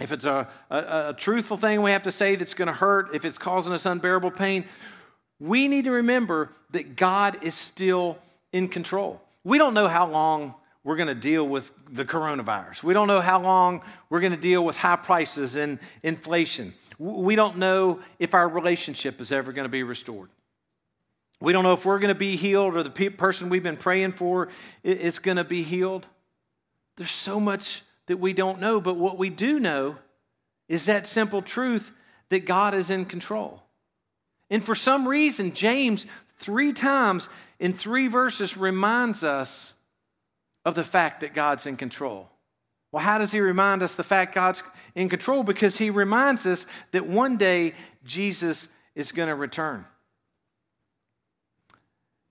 if 0.00 0.12
it's 0.12 0.24
a, 0.24 0.48
a, 0.70 1.08
a 1.08 1.14
truthful 1.16 1.56
thing 1.56 1.82
we 1.82 1.90
have 1.90 2.02
to 2.02 2.12
say 2.12 2.34
that's 2.34 2.54
going 2.54 2.66
to 2.66 2.74
hurt, 2.74 3.14
if 3.14 3.24
it's 3.24 3.38
causing 3.38 3.72
us 3.72 3.86
unbearable 3.86 4.30
pain, 4.30 4.64
we 5.38 5.68
need 5.68 5.84
to 5.84 5.90
remember 5.90 6.50
that 6.70 6.96
God 6.96 7.42
is 7.42 7.54
still 7.54 8.18
in 8.52 8.68
control. 8.68 9.20
We 9.44 9.58
don't 9.58 9.74
know 9.74 9.88
how 9.88 10.06
long 10.06 10.54
we're 10.82 10.96
going 10.96 11.08
to 11.08 11.14
deal 11.14 11.46
with 11.46 11.72
the 11.90 12.04
coronavirus. 12.04 12.82
We 12.82 12.94
don't 12.94 13.08
know 13.08 13.20
how 13.20 13.40
long 13.40 13.82
we're 14.08 14.20
going 14.20 14.32
to 14.32 14.38
deal 14.38 14.64
with 14.64 14.76
high 14.76 14.96
prices 14.96 15.56
and 15.56 15.78
inflation. 16.02 16.74
We 16.98 17.34
don't 17.34 17.58
know 17.58 18.00
if 18.18 18.34
our 18.34 18.48
relationship 18.48 19.20
is 19.20 19.32
ever 19.32 19.52
going 19.52 19.64
to 19.64 19.70
be 19.70 19.82
restored. 19.82 20.30
We 21.40 21.52
don't 21.52 21.64
know 21.64 21.74
if 21.74 21.84
we're 21.84 21.98
going 21.98 22.14
to 22.14 22.18
be 22.18 22.36
healed 22.36 22.74
or 22.74 22.82
the 22.82 22.90
pe- 22.90 23.10
person 23.10 23.50
we've 23.50 23.62
been 23.62 23.76
praying 23.76 24.12
for 24.12 24.48
is 24.82 25.18
going 25.18 25.36
to 25.36 25.44
be 25.44 25.62
healed. 25.62 26.06
There's 26.96 27.10
so 27.10 27.38
much 27.38 27.82
that 28.06 28.18
we 28.18 28.32
don't 28.32 28.60
know, 28.60 28.80
but 28.80 28.96
what 28.96 29.18
we 29.18 29.30
do 29.30 29.58
know 29.58 29.96
is 30.68 30.86
that 30.86 31.06
simple 31.06 31.42
truth 31.42 31.92
that 32.28 32.46
God 32.46 32.74
is 32.74 32.90
in 32.90 33.04
control. 33.04 33.62
And 34.50 34.64
for 34.64 34.74
some 34.74 35.06
reason, 35.06 35.52
James, 35.52 36.06
three 36.38 36.72
times 36.72 37.28
in 37.58 37.72
three 37.72 38.06
verses, 38.06 38.56
reminds 38.56 39.24
us 39.24 39.72
of 40.64 40.74
the 40.74 40.84
fact 40.84 41.20
that 41.20 41.34
God's 41.34 41.66
in 41.66 41.76
control. 41.76 42.28
Well, 42.92 43.02
how 43.02 43.18
does 43.18 43.32
he 43.32 43.40
remind 43.40 43.82
us 43.82 43.94
the 43.94 44.04
fact 44.04 44.34
God's 44.34 44.62
in 44.94 45.08
control? 45.08 45.42
Because 45.42 45.78
he 45.78 45.90
reminds 45.90 46.46
us 46.46 46.66
that 46.92 47.06
one 47.06 47.36
day 47.36 47.74
Jesus 48.04 48.68
is 48.94 49.12
going 49.12 49.28
to 49.28 49.34
return. 49.34 49.84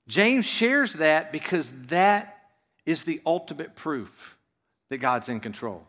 James 0.07 0.45
shares 0.45 0.93
that 0.93 1.31
because 1.31 1.69
that 1.87 2.37
is 2.85 3.03
the 3.03 3.21
ultimate 3.25 3.75
proof 3.75 4.34
that 4.89 4.97
God's 4.97 5.29
in 5.29 5.39
control, 5.39 5.85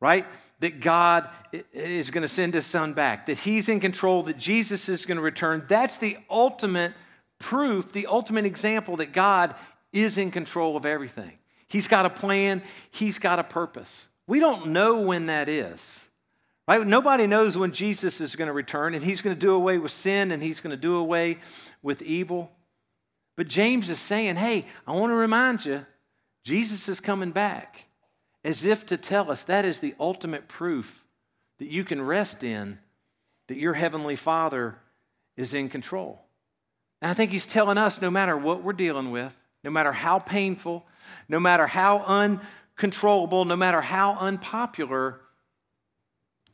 right? 0.00 0.26
That 0.60 0.80
God 0.80 1.28
is 1.72 2.10
going 2.10 2.22
to 2.22 2.28
send 2.28 2.54
his 2.54 2.66
son 2.66 2.92
back, 2.92 3.26
that 3.26 3.38
he's 3.38 3.68
in 3.68 3.80
control, 3.80 4.22
that 4.24 4.38
Jesus 4.38 4.88
is 4.88 5.06
going 5.06 5.16
to 5.16 5.22
return. 5.22 5.64
That's 5.68 5.96
the 5.96 6.18
ultimate 6.30 6.92
proof, 7.38 7.92
the 7.92 8.06
ultimate 8.06 8.46
example 8.46 8.96
that 8.96 9.12
God 9.12 9.54
is 9.92 10.18
in 10.18 10.30
control 10.30 10.76
of 10.76 10.86
everything. 10.86 11.38
He's 11.68 11.88
got 11.88 12.06
a 12.06 12.10
plan, 12.10 12.62
he's 12.90 13.18
got 13.18 13.38
a 13.38 13.44
purpose. 13.44 14.08
We 14.26 14.40
don't 14.40 14.68
know 14.68 15.00
when 15.00 15.26
that 15.26 15.48
is. 15.48 16.06
Right? 16.68 16.84
Nobody 16.84 17.28
knows 17.28 17.56
when 17.56 17.70
Jesus 17.70 18.20
is 18.20 18.34
going 18.34 18.48
to 18.48 18.52
return 18.52 18.94
and 18.94 19.04
he's 19.04 19.22
going 19.22 19.36
to 19.36 19.40
do 19.40 19.54
away 19.54 19.78
with 19.78 19.92
sin 19.92 20.32
and 20.32 20.42
he's 20.42 20.60
going 20.60 20.72
to 20.72 20.76
do 20.76 20.96
away 20.96 21.38
with 21.80 22.02
evil. 22.02 22.50
But 23.36 23.46
James 23.46 23.88
is 23.88 24.00
saying, 24.00 24.36
hey, 24.36 24.66
I 24.86 24.92
want 24.92 25.10
to 25.10 25.14
remind 25.14 25.64
you, 25.64 25.86
Jesus 26.42 26.88
is 26.88 26.98
coming 26.98 27.30
back, 27.30 27.85
as 28.46 28.64
if 28.64 28.86
to 28.86 28.96
tell 28.96 29.28
us 29.28 29.42
that 29.42 29.64
is 29.64 29.80
the 29.80 29.96
ultimate 29.98 30.46
proof 30.46 31.04
that 31.58 31.68
you 31.68 31.82
can 31.82 32.00
rest 32.00 32.44
in 32.44 32.78
that 33.48 33.58
your 33.58 33.74
Heavenly 33.74 34.14
Father 34.14 34.78
is 35.36 35.52
in 35.52 35.68
control. 35.68 36.22
And 37.02 37.10
I 37.10 37.14
think 37.14 37.32
He's 37.32 37.44
telling 37.44 37.76
us 37.76 38.00
no 38.00 38.08
matter 38.08 38.36
what 38.36 38.62
we're 38.62 38.72
dealing 38.72 39.10
with, 39.10 39.42
no 39.64 39.70
matter 39.72 39.90
how 39.90 40.20
painful, 40.20 40.86
no 41.28 41.40
matter 41.40 41.66
how 41.66 41.98
uncontrollable, 42.06 43.44
no 43.44 43.56
matter 43.56 43.80
how 43.80 44.12
unpopular, 44.14 45.20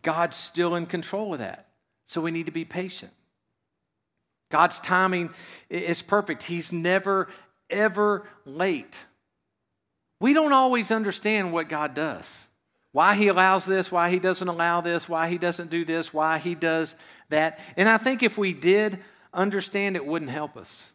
God's 0.03 0.37
still 0.37 0.75
in 0.75 0.87
control 0.87 1.35
of 1.35 1.41
that. 1.41 1.69
So 2.07 2.23
we 2.23 2.31
need 2.31 2.47
to 2.47 2.53
be 2.53 2.65
patient. 2.65 3.13
God's 4.51 4.81
timing 4.81 5.29
is 5.69 6.01
perfect. 6.01 6.45
He's 6.45 6.73
never, 6.73 7.29
ever 7.69 8.27
late. 8.47 9.07
We 10.23 10.35
don't 10.35 10.53
always 10.53 10.93
understand 10.93 11.53
what 11.53 11.69
God 11.69 11.95
does. 11.95 12.47
Why 12.93 13.17
he 13.17 13.27
allows 13.27 13.65
this, 13.65 13.91
why 13.91 14.09
he 14.09 14.21
doesn't 14.21 14.47
allow 14.47 14.81
this, 14.81 15.09
why 15.09 15.29
he 15.29 15.37
doesn't 15.37 15.69
do 15.69 15.85
this, 15.85 16.15
why 16.15 16.39
he 16.39 16.55
does 16.55 16.95
that. 17.31 17.59
And 17.77 17.89
I 17.89 17.99
think 17.99 18.23
if 18.23 18.39
we 18.39 18.53
did 18.53 19.01
understand, 19.35 19.97
it 19.97 20.07
wouldn't 20.07 20.31
help 20.31 20.57
us. 20.57 20.93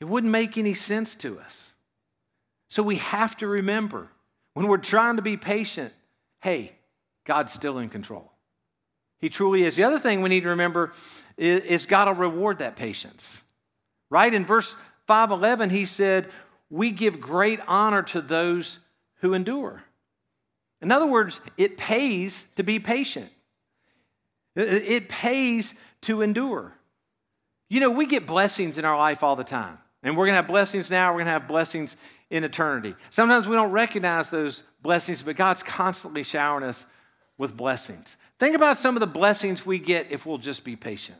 It 0.00 0.06
wouldn't 0.06 0.32
make 0.32 0.58
any 0.58 0.74
sense 0.74 1.14
to 1.16 1.38
us. 1.38 1.74
So 2.70 2.82
we 2.82 2.96
have 2.96 3.36
to 3.36 3.46
remember 3.46 4.08
when 4.54 4.66
we're 4.66 4.78
trying 4.78 5.14
to 5.14 5.22
be 5.22 5.36
patient, 5.36 5.92
hey, 6.40 6.72
God's 7.24 7.52
still 7.52 7.78
in 7.78 7.88
control. 7.88 8.32
He 9.20 9.28
truly 9.28 9.62
is. 9.62 9.76
The 9.76 9.84
other 9.84 10.00
thing 10.00 10.22
we 10.22 10.28
need 10.28 10.42
to 10.42 10.48
remember 10.48 10.92
is, 11.36 11.86
God 11.86 12.08
will 12.08 12.14
reward 12.14 12.58
that 12.58 12.74
patience. 12.74 13.44
Right? 14.10 14.34
In 14.34 14.44
verse 14.44 14.74
511, 15.06 15.70
he 15.70 15.84
said, 15.84 16.28
We 16.72 16.90
give 16.90 17.20
great 17.20 17.60
honor 17.68 18.02
to 18.02 18.22
those 18.22 18.78
who 19.16 19.34
endure. 19.34 19.82
In 20.80 20.90
other 20.90 21.06
words, 21.06 21.42
it 21.58 21.76
pays 21.76 22.46
to 22.56 22.62
be 22.62 22.78
patient, 22.78 23.30
it 24.56 25.10
pays 25.10 25.74
to 26.02 26.22
endure. 26.22 26.72
You 27.68 27.80
know, 27.80 27.90
we 27.90 28.06
get 28.06 28.26
blessings 28.26 28.78
in 28.78 28.84
our 28.84 28.96
life 28.96 29.22
all 29.22 29.36
the 29.36 29.44
time. 29.44 29.78
And 30.02 30.16
we're 30.16 30.24
going 30.24 30.32
to 30.32 30.36
have 30.36 30.48
blessings 30.48 30.90
now, 30.90 31.10
we're 31.12 31.18
going 31.18 31.26
to 31.26 31.32
have 31.32 31.46
blessings 31.46 31.96
in 32.30 32.42
eternity. 32.42 32.94
Sometimes 33.10 33.46
we 33.46 33.54
don't 33.54 33.70
recognize 33.70 34.30
those 34.30 34.62
blessings, 34.80 35.22
but 35.22 35.36
God's 35.36 35.62
constantly 35.62 36.22
showering 36.24 36.64
us 36.64 36.86
with 37.36 37.56
blessings. 37.56 38.16
Think 38.38 38.56
about 38.56 38.78
some 38.78 38.96
of 38.96 39.00
the 39.00 39.06
blessings 39.06 39.64
we 39.64 39.78
get 39.78 40.10
if 40.10 40.26
we'll 40.26 40.38
just 40.38 40.64
be 40.64 40.74
patient. 40.74 41.18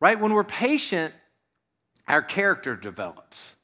Right? 0.00 0.20
When 0.20 0.34
we're 0.34 0.44
patient, 0.44 1.14
our 2.06 2.22
character 2.22 2.76
develops. 2.76 3.56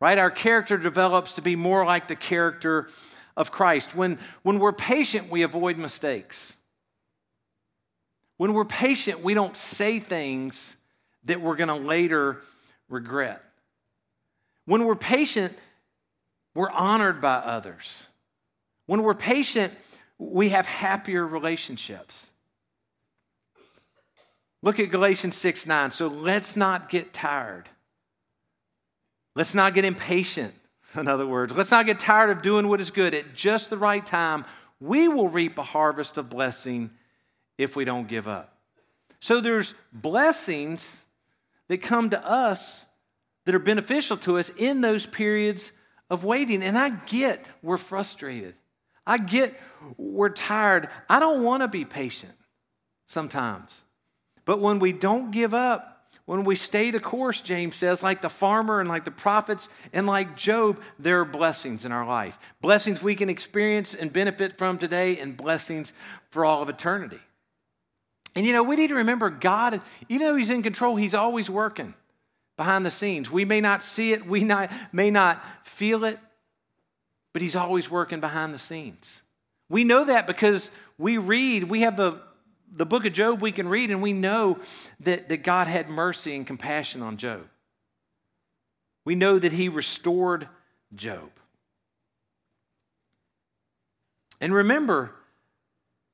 Right? 0.00 0.18
Our 0.18 0.30
character 0.30 0.78
develops 0.78 1.34
to 1.34 1.42
be 1.42 1.56
more 1.56 1.84
like 1.84 2.08
the 2.08 2.16
character 2.16 2.88
of 3.36 3.50
Christ. 3.50 3.94
When, 3.94 4.18
when 4.42 4.58
we're 4.58 4.72
patient, 4.72 5.30
we 5.30 5.42
avoid 5.42 5.76
mistakes. 5.76 6.56
When 8.38 8.54
we're 8.54 8.64
patient, 8.64 9.22
we 9.22 9.34
don't 9.34 9.56
say 9.56 9.98
things 10.00 10.76
that 11.24 11.40
we're 11.40 11.56
going 11.56 11.68
to 11.68 11.74
later 11.74 12.38
regret. 12.88 13.44
When 14.64 14.86
we're 14.86 14.96
patient, 14.96 15.56
we're 16.54 16.70
honored 16.70 17.20
by 17.20 17.34
others. 17.34 18.08
When 18.86 19.02
we're 19.02 19.14
patient, 19.14 19.74
we 20.18 20.50
have 20.50 20.66
happier 20.66 21.26
relationships. 21.26 22.30
Look 24.62 24.78
at 24.78 24.90
Galatians 24.90 25.36
6 25.36 25.66
9. 25.66 25.90
So 25.90 26.08
let's 26.08 26.56
not 26.56 26.88
get 26.88 27.12
tired. 27.12 27.68
Let's 29.34 29.54
not 29.54 29.74
get 29.74 29.84
impatient, 29.84 30.54
in 30.94 31.08
other 31.08 31.26
words. 31.26 31.52
Let's 31.52 31.70
not 31.70 31.86
get 31.86 31.98
tired 31.98 32.30
of 32.30 32.42
doing 32.42 32.68
what 32.68 32.80
is 32.80 32.90
good. 32.90 33.14
At 33.14 33.34
just 33.34 33.70
the 33.70 33.76
right 33.76 34.04
time, 34.04 34.44
we 34.80 35.08
will 35.08 35.28
reap 35.28 35.58
a 35.58 35.62
harvest 35.62 36.16
of 36.16 36.28
blessing 36.28 36.90
if 37.58 37.76
we 37.76 37.84
don't 37.84 38.08
give 38.08 38.26
up. 38.26 38.56
So 39.20 39.40
there's 39.40 39.74
blessings 39.92 41.04
that 41.68 41.82
come 41.82 42.10
to 42.10 42.26
us 42.26 42.86
that 43.44 43.54
are 43.54 43.60
beneficial 43.60 44.16
to 44.18 44.38
us 44.38 44.50
in 44.56 44.80
those 44.80 45.06
periods 45.06 45.72
of 46.08 46.24
waiting. 46.24 46.62
And 46.62 46.76
I 46.76 46.90
get 46.90 47.44
we're 47.62 47.76
frustrated. 47.76 48.54
I 49.06 49.18
get 49.18 49.58
we're 49.96 50.30
tired. 50.30 50.88
I 51.08 51.20
don't 51.20 51.44
want 51.44 51.62
to 51.62 51.68
be 51.68 51.84
patient 51.84 52.32
sometimes. 53.06 53.84
But 54.44 54.60
when 54.60 54.78
we 54.78 54.92
don't 54.92 55.30
give 55.30 55.54
up, 55.54 55.99
when 56.30 56.44
we 56.44 56.54
stay 56.54 56.92
the 56.92 57.00
course, 57.00 57.40
James 57.40 57.74
says, 57.74 58.04
like 58.04 58.22
the 58.22 58.28
farmer 58.28 58.78
and 58.78 58.88
like 58.88 59.04
the 59.04 59.10
prophets 59.10 59.68
and 59.92 60.06
like 60.06 60.36
Job, 60.36 60.80
there 60.96 61.18
are 61.18 61.24
blessings 61.24 61.84
in 61.84 61.90
our 61.90 62.06
life. 62.06 62.38
Blessings 62.60 63.02
we 63.02 63.16
can 63.16 63.28
experience 63.28 63.96
and 63.96 64.12
benefit 64.12 64.56
from 64.56 64.78
today, 64.78 65.18
and 65.18 65.36
blessings 65.36 65.92
for 66.30 66.44
all 66.44 66.62
of 66.62 66.68
eternity. 66.68 67.18
And 68.36 68.46
you 68.46 68.52
know, 68.52 68.62
we 68.62 68.76
need 68.76 68.90
to 68.90 68.94
remember 68.94 69.28
God, 69.28 69.80
even 70.08 70.24
though 70.24 70.36
He's 70.36 70.50
in 70.50 70.62
control, 70.62 70.94
He's 70.94 71.16
always 71.16 71.50
working 71.50 71.94
behind 72.56 72.86
the 72.86 72.92
scenes. 72.92 73.28
We 73.28 73.44
may 73.44 73.60
not 73.60 73.82
see 73.82 74.12
it, 74.12 74.24
we 74.24 74.44
not, 74.44 74.70
may 74.92 75.10
not 75.10 75.44
feel 75.66 76.04
it, 76.04 76.20
but 77.32 77.42
He's 77.42 77.56
always 77.56 77.90
working 77.90 78.20
behind 78.20 78.54
the 78.54 78.58
scenes. 78.60 79.22
We 79.68 79.82
know 79.82 80.04
that 80.04 80.28
because 80.28 80.70
we 80.96 81.18
read, 81.18 81.64
we 81.64 81.80
have 81.80 81.96
the, 81.96 82.20
the 82.72 82.86
book 82.86 83.04
of 83.04 83.12
Job 83.12 83.40
we 83.40 83.52
can 83.52 83.68
read, 83.68 83.90
and 83.90 84.02
we 84.02 84.12
know 84.12 84.58
that, 85.00 85.28
that 85.28 85.42
God 85.42 85.66
had 85.66 85.88
mercy 85.88 86.34
and 86.34 86.46
compassion 86.46 87.02
on 87.02 87.16
Job. 87.16 87.46
We 89.04 89.14
know 89.14 89.38
that 89.38 89.52
He 89.52 89.68
restored 89.68 90.48
Job. 90.94 91.30
And 94.40 94.54
remember, 94.54 95.12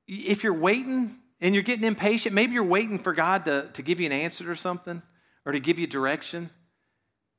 if 0.08 0.42
you're 0.42 0.54
waiting 0.54 1.16
and 1.40 1.54
you're 1.54 1.62
getting 1.62 1.84
impatient, 1.84 2.34
maybe 2.34 2.54
you're 2.54 2.64
waiting 2.64 2.98
for 2.98 3.12
God 3.12 3.44
to, 3.44 3.68
to 3.74 3.82
give 3.82 4.00
you 4.00 4.06
an 4.06 4.12
answer 4.12 4.50
or 4.50 4.56
something, 4.56 5.02
or 5.44 5.52
to 5.52 5.60
give 5.60 5.78
you 5.78 5.86
direction, 5.86 6.50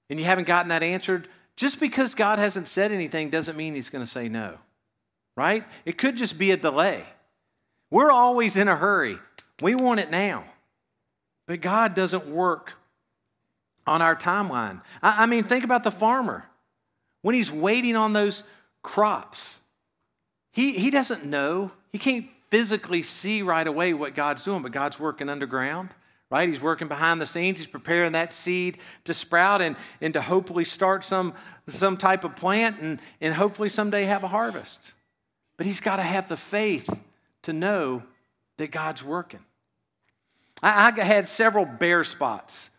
and 0.10 0.20
you 0.20 0.26
haven't 0.26 0.48
gotten 0.48 0.70
that 0.70 0.84
answered, 0.84 1.28
just 1.56 1.80
because 1.80 2.14
God 2.14 2.40
hasn't 2.40 2.68
said 2.68 2.92
anything 2.92 3.30
doesn't 3.30 3.58
mean 3.58 3.74
he's 3.74 3.90
going 3.90 4.06
to 4.06 4.10
say 4.10 4.30
no, 4.30 4.60
right? 5.36 5.66
It 5.86 5.98
could 5.98 6.16
just 6.16 6.38
be 6.38 6.52
a 6.52 6.58
delay. 6.58 7.04
We're 7.90 8.12
always 8.12 8.58
in 8.58 8.68
a 8.68 8.76
hurry, 8.76 9.18
we 9.62 9.76
want 9.76 10.00
it 10.00 10.12
now. 10.12 10.44
But 11.48 11.62
God 11.62 11.96
doesn't 11.96 12.28
work 12.28 12.74
on 13.86 14.02
our 14.02 14.16
timeline. 14.16 14.82
I, 15.02 15.24
I 15.24 15.26
mean, 15.28 15.44
think 15.44 15.64
about 15.64 15.84
the 15.84 15.92
farmer. 15.92 16.46
When 17.22 17.36
he's 17.36 17.52
waiting 17.52 17.96
on 17.96 18.12
those 18.12 18.44
crops, 18.84 19.62
he, 20.52 20.74
he 20.74 20.90
doesn't 20.90 21.26
know. 21.26 21.72
He 21.94 21.98
can't 21.98 22.28
physically 22.50 23.02
see 23.02 23.42
right 23.42 23.66
away 23.66 23.94
what 23.94 24.14
God's 24.14 24.44
doing, 24.44 24.62
but 24.62 24.74
God's 24.74 25.00
working 25.00 25.30
underground 25.30 25.90
right? 26.30 26.50
He's 26.50 26.62
working 26.62 26.88
behind 26.88 27.22
the 27.22 27.26
scenes. 27.26 27.60
He's 27.60 27.68
preparing 27.68 28.12
that 28.12 28.34
seed 28.34 28.80
to 29.06 29.14
sprout 29.14 29.62
and, 29.62 29.76
and 30.02 30.14
to 30.14 30.22
hopefully 30.22 30.66
start 30.66 31.04
some, 31.04 31.34
some 31.68 31.98
type 31.98 32.24
of 32.24 32.36
plant 32.36 32.80
and, 32.80 33.00
and 33.22 33.34
hopefully 33.34 33.70
someday 33.70 34.04
have 34.04 34.24
a 34.24 34.28
harvest. 34.28 34.94
But 35.56 35.66
he's 35.66 35.80
got 35.80 35.98
to 35.98 36.04
have 36.04 36.28
the 36.28 36.38
faith 36.38 36.90
to 37.44 37.54
know 37.54 38.04
that 38.58 38.72
God's 38.72 39.04
working. 39.04 39.42
I, 40.62 40.92
I 40.96 41.04
had 41.04 41.28
several 41.28 41.66
bare 41.66 42.04
spots 42.04 42.72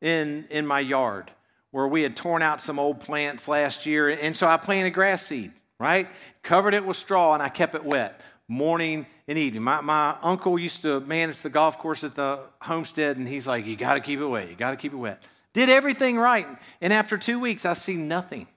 in, 0.00 0.46
in 0.50 0.66
my 0.66 0.80
yard 0.80 1.30
where 1.70 1.88
we 1.88 2.02
had 2.02 2.16
torn 2.16 2.42
out 2.42 2.60
some 2.60 2.78
old 2.78 3.00
plants 3.00 3.48
last 3.48 3.86
year. 3.86 4.08
And 4.10 4.36
so 4.36 4.46
I 4.46 4.56
planted 4.56 4.90
grass 4.90 5.26
seed, 5.26 5.52
right? 5.80 6.08
Covered 6.42 6.74
it 6.74 6.84
with 6.84 6.96
straw 6.96 7.34
and 7.34 7.42
I 7.42 7.48
kept 7.48 7.74
it 7.74 7.84
wet 7.84 8.20
morning 8.48 9.06
and 9.26 9.38
evening. 9.38 9.62
My, 9.62 9.80
my 9.80 10.16
uncle 10.22 10.58
used 10.58 10.82
to 10.82 11.00
manage 11.00 11.40
the 11.40 11.50
golf 11.50 11.78
course 11.78 12.04
at 12.04 12.14
the 12.14 12.40
homestead, 12.60 13.16
and 13.16 13.26
he's 13.26 13.46
like, 13.46 13.66
You 13.66 13.76
got 13.76 13.94
to 13.94 14.00
keep 14.00 14.20
it 14.20 14.26
wet. 14.26 14.48
You 14.48 14.56
got 14.56 14.72
to 14.72 14.76
keep 14.76 14.92
it 14.92 14.96
wet. 14.96 15.22
Did 15.52 15.68
everything 15.68 16.16
right. 16.16 16.46
And 16.80 16.92
after 16.92 17.16
two 17.16 17.38
weeks, 17.38 17.64
I 17.64 17.74
see 17.74 17.96
nothing. 17.96 18.48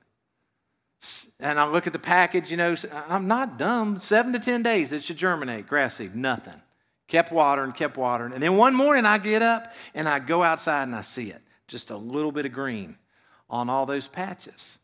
And 1.40 1.60
I 1.60 1.68
look 1.68 1.86
at 1.86 1.94
the 1.94 2.00
package, 2.00 2.50
you 2.50 2.58
know, 2.58 2.76
I'm 3.08 3.28
not 3.28 3.58
dumb. 3.58 4.00
Seven 4.00 4.34
to 4.34 4.40
10 4.40 4.64
days, 4.64 4.92
it 4.92 5.04
should 5.04 5.18
germinate. 5.18 5.68
Grass 5.68 5.96
seed, 5.96 6.16
nothing. 6.16 6.60
Kept 7.08 7.32
watering, 7.32 7.72
kept 7.72 7.98
watering. 7.98 8.34
And 8.34 8.42
then 8.42 8.58
one 8.58 8.74
morning 8.76 9.06
I 9.06 9.18
get 9.18 9.42
up 9.42 9.74
and 9.94 10.10
I 10.10 10.20
go 10.20 10.44
outside 10.44 10.84
and 10.84 10.96
I 10.96 11.02
see 11.02 11.30
it. 11.30 11.42
Just 11.68 11.90
a 11.90 11.98
little 11.98 12.32
bit 12.32 12.46
of 12.46 12.52
green 12.52 12.98
on 13.50 13.70
all 13.70 13.86
those 13.86 14.08
patches. 14.08 14.78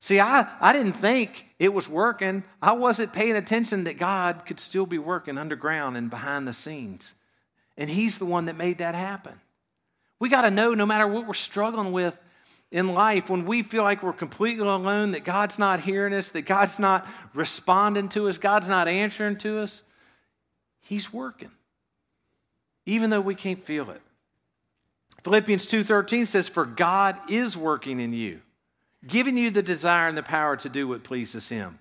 See, 0.00 0.18
I, 0.18 0.48
I 0.60 0.72
didn't 0.72 0.94
think 0.94 1.46
it 1.58 1.72
was 1.72 1.88
working. 1.88 2.42
I 2.60 2.72
wasn't 2.72 3.12
paying 3.12 3.36
attention 3.36 3.84
that 3.84 3.98
God 3.98 4.46
could 4.46 4.58
still 4.58 4.86
be 4.86 4.98
working 4.98 5.36
underground 5.38 5.96
and 5.96 6.08
behind 6.10 6.48
the 6.48 6.54
scenes. 6.54 7.14
And 7.76 7.88
He's 7.88 8.18
the 8.18 8.26
one 8.26 8.46
that 8.46 8.56
made 8.56 8.78
that 8.78 8.94
happen. 8.94 9.40
We 10.18 10.28
got 10.28 10.42
to 10.42 10.50
know 10.50 10.74
no 10.74 10.86
matter 10.86 11.06
what 11.06 11.26
we're 11.26 11.34
struggling 11.34 11.92
with, 11.92 12.20
in 12.70 12.94
life 12.94 13.28
when 13.28 13.44
we 13.44 13.62
feel 13.62 13.82
like 13.82 14.02
we're 14.02 14.12
completely 14.12 14.66
alone, 14.66 15.10
that 15.10 15.24
God's 15.24 15.58
not 15.58 15.80
hearing 15.80 16.14
us, 16.14 16.30
that 16.30 16.42
God's 16.42 16.78
not 16.78 17.06
responding 17.34 18.08
to 18.10 18.28
us, 18.28 18.38
God's 18.38 18.68
not 18.68 18.86
answering 18.86 19.36
to 19.38 19.58
us, 19.58 19.82
He's 20.80 21.12
working, 21.12 21.50
even 22.86 23.10
though 23.10 23.20
we 23.20 23.34
can't 23.34 23.64
feel 23.64 23.90
it. 23.90 24.02
Philippians 25.24 25.66
2:13 25.66 26.26
says, 26.26 26.48
"For 26.48 26.64
God 26.64 27.18
is 27.28 27.56
working 27.56 28.00
in 28.00 28.12
you, 28.12 28.40
giving 29.06 29.36
you 29.36 29.50
the 29.50 29.62
desire 29.62 30.08
and 30.08 30.16
the 30.16 30.22
power 30.22 30.56
to 30.56 30.68
do 30.68 30.88
what 30.88 31.04
pleases 31.04 31.48
Him." 31.48 31.78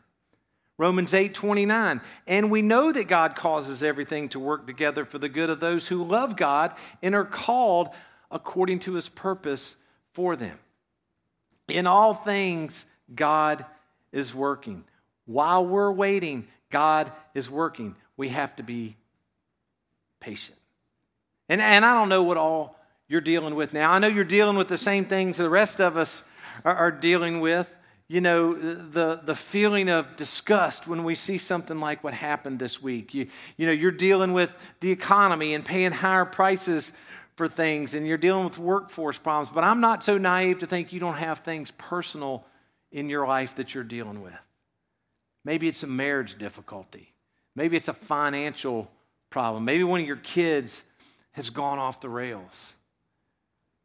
Romans 0.77 1.13
8:29, 1.13 2.01
"And 2.27 2.49
we 2.49 2.61
know 2.61 2.91
that 2.91 3.07
God 3.07 3.35
causes 3.35 3.83
everything 3.83 4.29
to 4.29 4.39
work 4.39 4.65
together 4.65 5.05
for 5.05 5.19
the 5.19 5.29
good 5.29 5.49
of 5.49 5.59
those 5.59 5.87
who 5.87 6.03
love 6.03 6.35
God 6.35 6.75
and 7.01 7.15
are 7.15 7.25
called 7.25 7.89
according 8.31 8.79
to 8.79 8.93
His 8.93 9.09
purpose 9.09 9.75
for 10.13 10.35
them." 10.35 10.59
In 11.71 11.87
all 11.87 12.13
things, 12.13 12.85
God 13.13 13.65
is 14.11 14.33
working. 14.33 14.83
While 15.25 15.65
we're 15.65 15.91
waiting, 15.91 16.47
God 16.69 17.11
is 17.33 17.49
working. 17.49 17.95
We 18.17 18.29
have 18.29 18.55
to 18.57 18.63
be 18.63 18.95
patient. 20.19 20.57
And, 21.47 21.61
and 21.61 21.85
I 21.85 21.93
don't 21.93 22.09
know 22.09 22.23
what 22.23 22.37
all 22.37 22.77
you're 23.07 23.21
dealing 23.21 23.55
with 23.55 23.73
now. 23.73 23.91
I 23.91 23.99
know 23.99 24.07
you're 24.07 24.23
dealing 24.23 24.57
with 24.57 24.67
the 24.67 24.77
same 24.77 25.05
things 25.05 25.37
the 25.37 25.49
rest 25.49 25.81
of 25.81 25.97
us 25.97 26.23
are, 26.63 26.75
are 26.75 26.91
dealing 26.91 27.39
with. 27.39 27.75
You 28.07 28.21
know, 28.21 28.55
the, 28.55 29.21
the 29.23 29.35
feeling 29.35 29.87
of 29.87 30.15
disgust 30.15 30.87
when 30.87 31.03
we 31.03 31.13
see 31.13 31.37
something 31.37 31.79
like 31.79 32.03
what 32.03 32.15
happened 32.15 32.57
this 32.57 32.81
week. 32.81 33.13
You, 33.13 33.27
you 33.55 33.67
know, 33.67 33.71
you're 33.71 33.91
dealing 33.91 34.33
with 34.33 34.51
the 34.79 34.89
economy 34.89 35.53
and 35.53 35.63
paying 35.63 35.91
higher 35.91 36.25
prices 36.25 36.91
for 37.39 37.47
things 37.47 37.93
and 37.93 38.05
you're 38.05 38.17
dealing 38.17 38.43
with 38.43 38.59
workforce 38.59 39.17
problems, 39.17 39.49
but 39.49 39.63
I'm 39.63 39.79
not 39.79 40.03
so 40.03 40.17
naive 40.17 40.59
to 40.59 40.67
think 40.67 40.91
you 40.91 40.99
don't 40.99 41.15
have 41.15 41.39
things 41.39 41.71
personal 41.77 42.45
in 42.91 43.07
your 43.07 43.25
life 43.25 43.55
that 43.55 43.73
you're 43.73 43.85
dealing 43.85 44.21
with. 44.21 44.33
Maybe 45.45 45.69
it's 45.69 45.81
a 45.81 45.87
marriage 45.87 46.37
difficulty. 46.37 47.13
Maybe 47.55 47.77
it's 47.77 47.87
a 47.87 47.93
financial 47.93 48.91
problem. 49.29 49.63
Maybe 49.63 49.85
one 49.85 50.01
of 50.01 50.05
your 50.05 50.17
kids 50.17 50.83
has 51.31 51.49
gone 51.49 51.79
off 51.79 52.01
the 52.01 52.09
rails. 52.09 52.75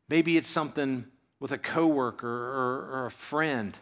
Maybe 0.09 0.37
it's 0.37 0.51
something 0.51 1.05
with 1.39 1.53
a 1.53 1.59
coworker 1.59 2.27
or, 2.27 3.03
or 3.03 3.07
a 3.07 3.11
friend 3.13 3.79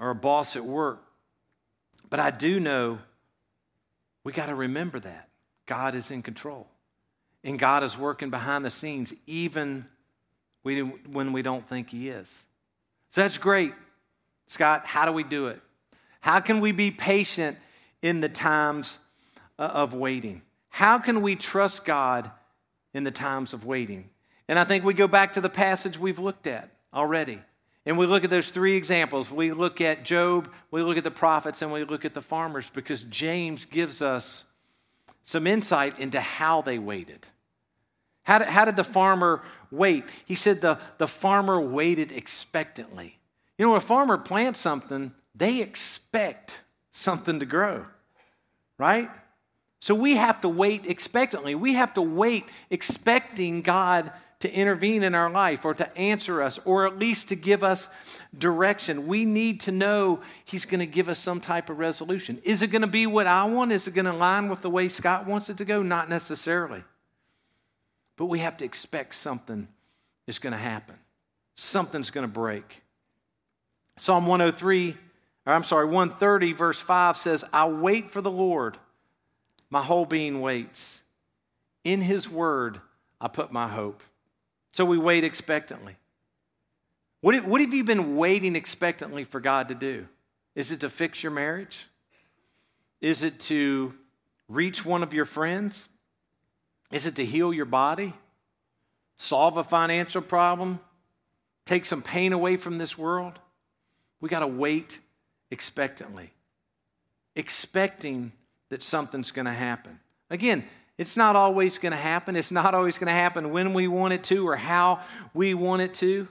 or 0.00 0.08
a 0.08 0.14
boss 0.14 0.56
at 0.56 0.64
work. 0.64 1.04
But 2.08 2.20
I 2.20 2.30
do 2.30 2.58
know 2.58 3.00
we 4.24 4.32
got 4.32 4.46
to 4.46 4.54
remember 4.54 4.98
that 5.00 5.28
God 5.66 5.94
is 5.94 6.10
in 6.10 6.22
control. 6.22 6.68
And 7.44 7.58
God 7.58 7.82
is 7.82 7.98
working 7.98 8.30
behind 8.30 8.64
the 8.64 8.70
scenes 8.70 9.12
even 9.26 9.86
when 10.62 11.32
we 11.32 11.42
don't 11.42 11.68
think 11.68 11.90
He 11.90 12.08
is. 12.08 12.44
So 13.10 13.20
that's 13.20 13.38
great. 13.38 13.74
Scott, 14.46 14.86
how 14.86 15.06
do 15.06 15.12
we 15.12 15.24
do 15.24 15.48
it? 15.48 15.60
How 16.20 16.40
can 16.40 16.60
we 16.60 16.72
be 16.72 16.90
patient 16.90 17.58
in 18.00 18.20
the 18.20 18.28
times 18.28 18.98
uh, 19.58 19.62
of 19.62 19.92
waiting? 19.92 20.42
How 20.68 20.98
can 20.98 21.20
we 21.20 21.36
trust 21.36 21.84
God 21.84 22.30
in 22.94 23.04
the 23.04 23.10
times 23.10 23.52
of 23.52 23.66
waiting? 23.66 24.08
And 24.48 24.58
I 24.58 24.64
think 24.64 24.84
we 24.84 24.94
go 24.94 25.08
back 25.08 25.32
to 25.34 25.40
the 25.40 25.48
passage 25.48 25.98
we've 25.98 26.18
looked 26.18 26.46
at 26.46 26.70
already. 26.94 27.40
And 27.84 27.98
we 27.98 28.06
look 28.06 28.22
at 28.22 28.30
those 28.30 28.50
three 28.50 28.76
examples. 28.76 29.30
We 29.30 29.52
look 29.52 29.80
at 29.80 30.04
Job, 30.04 30.52
we 30.70 30.82
look 30.82 30.96
at 30.96 31.04
the 31.04 31.10
prophets, 31.10 31.62
and 31.62 31.72
we 31.72 31.84
look 31.84 32.04
at 32.04 32.14
the 32.14 32.22
farmers 32.22 32.70
because 32.70 33.02
James 33.04 33.64
gives 33.64 34.00
us 34.00 34.44
some 35.24 35.46
insight 35.46 35.98
into 35.98 36.20
how 36.20 36.62
they 36.62 36.78
waited. 36.78 37.26
How 38.22 38.38
did, 38.38 38.48
how 38.48 38.64
did 38.64 38.76
the 38.76 38.84
farmer 38.84 39.42
wait? 39.70 40.04
He 40.24 40.34
said 40.34 40.60
the, 40.60 40.78
the 40.98 41.08
farmer 41.08 41.60
waited 41.60 42.12
expectantly. 42.12 43.18
You 43.58 43.66
know, 43.66 43.72
when 43.72 43.78
a 43.78 43.80
farmer 43.80 44.18
plants 44.18 44.60
something, 44.60 45.12
they 45.34 45.60
expect 45.60 46.62
something 46.90 47.40
to 47.40 47.46
grow, 47.46 47.86
right? 48.78 49.10
So 49.80 49.94
we 49.94 50.16
have 50.16 50.40
to 50.42 50.48
wait 50.48 50.86
expectantly. 50.86 51.54
We 51.54 51.74
have 51.74 51.94
to 51.94 52.02
wait 52.02 52.44
expecting 52.70 53.62
God 53.62 54.12
to 54.40 54.52
intervene 54.52 55.02
in 55.02 55.14
our 55.14 55.30
life 55.30 55.64
or 55.64 55.74
to 55.74 55.96
answer 55.98 56.42
us 56.42 56.58
or 56.64 56.86
at 56.86 56.98
least 56.98 57.28
to 57.28 57.36
give 57.36 57.64
us 57.64 57.88
direction. 58.36 59.06
We 59.06 59.24
need 59.24 59.60
to 59.62 59.72
know 59.72 60.20
He's 60.44 60.64
going 60.64 60.80
to 60.80 60.86
give 60.86 61.08
us 61.08 61.18
some 61.18 61.40
type 61.40 61.70
of 61.70 61.78
resolution. 61.78 62.40
Is 62.44 62.62
it 62.62 62.68
going 62.68 62.82
to 62.82 62.88
be 62.88 63.06
what 63.06 63.26
I 63.26 63.44
want? 63.44 63.72
Is 63.72 63.88
it 63.88 63.94
going 63.94 64.04
to 64.04 64.12
align 64.12 64.48
with 64.48 64.60
the 64.60 64.70
way 64.70 64.88
Scott 64.88 65.26
wants 65.26 65.48
it 65.48 65.56
to 65.58 65.64
go? 65.64 65.82
Not 65.82 66.08
necessarily. 66.08 66.84
But 68.16 68.26
we 68.26 68.40
have 68.40 68.56
to 68.58 68.64
expect 68.64 69.14
something 69.14 69.68
is 70.26 70.38
going 70.38 70.52
to 70.52 70.58
happen, 70.58 70.96
something's 71.54 72.10
going 72.10 72.26
to 72.26 72.32
break. 72.32 72.82
Psalm 73.96 74.26
103, 74.26 74.96
or 75.46 75.52
I'm 75.52 75.64
sorry, 75.64 75.86
130, 75.86 76.52
verse 76.52 76.80
5 76.80 77.16
says, 77.16 77.44
I 77.52 77.68
wait 77.68 78.10
for 78.10 78.20
the 78.20 78.30
Lord. 78.30 78.78
My 79.68 79.82
whole 79.82 80.06
being 80.06 80.40
waits. 80.40 81.02
In 81.84 82.00
his 82.00 82.28
word, 82.28 82.80
I 83.20 83.28
put 83.28 83.52
my 83.52 83.68
hope. 83.68 84.02
So 84.72 84.84
we 84.84 84.98
wait 84.98 85.24
expectantly. 85.24 85.96
What 87.20 87.34
have, 87.34 87.44
what 87.44 87.60
have 87.60 87.72
you 87.72 87.84
been 87.84 88.16
waiting 88.16 88.56
expectantly 88.56 89.24
for 89.24 89.40
God 89.40 89.68
to 89.68 89.74
do? 89.74 90.08
Is 90.54 90.72
it 90.72 90.80
to 90.80 90.90
fix 90.90 91.22
your 91.22 91.32
marriage? 91.32 91.86
Is 93.00 93.24
it 93.24 93.40
to 93.40 93.94
reach 94.48 94.84
one 94.84 95.02
of 95.02 95.14
your 95.14 95.24
friends? 95.24 95.88
Is 96.92 97.06
it 97.06 97.16
to 97.16 97.24
heal 97.24 97.52
your 97.52 97.64
body? 97.64 98.12
Solve 99.16 99.56
a 99.56 99.64
financial 99.64 100.22
problem? 100.22 100.78
Take 101.64 101.86
some 101.86 102.02
pain 102.02 102.32
away 102.32 102.56
from 102.56 102.78
this 102.78 102.96
world? 102.96 103.38
We 104.20 104.28
got 104.28 104.40
to 104.40 104.46
wait 104.46 105.00
expectantly, 105.50 106.32
expecting 107.34 108.32
that 108.68 108.82
something's 108.82 109.32
going 109.32 109.46
to 109.46 109.52
happen. 109.52 109.98
Again, 110.30 110.64
it's 110.98 111.16
not 111.16 111.34
always 111.34 111.78
going 111.78 111.92
to 111.92 111.98
happen. 111.98 112.36
It's 112.36 112.50
not 112.50 112.74
always 112.74 112.98
going 112.98 113.08
to 113.08 113.12
happen 113.12 113.50
when 113.50 113.72
we 113.74 113.88
want 113.88 114.12
it 114.12 114.22
to 114.24 114.46
or 114.46 114.56
how 114.56 115.00
we 115.34 115.54
want 115.54 115.82
it 115.82 115.94
to. 115.94 116.28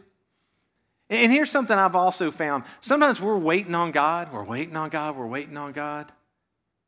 And 1.10 1.32
here's 1.32 1.52
something 1.52 1.78
I've 1.78 1.96
also 1.96 2.32
found. 2.32 2.64
Sometimes 2.80 3.20
we're 3.20 3.38
waiting 3.38 3.76
on 3.76 3.92
God, 3.92 4.32
we're 4.32 4.46
waiting 4.46 4.78
on 4.78 4.90
God, 4.90 5.18
we're 5.18 5.28
waiting 5.28 5.58
on 5.58 5.74
God. 5.74 6.12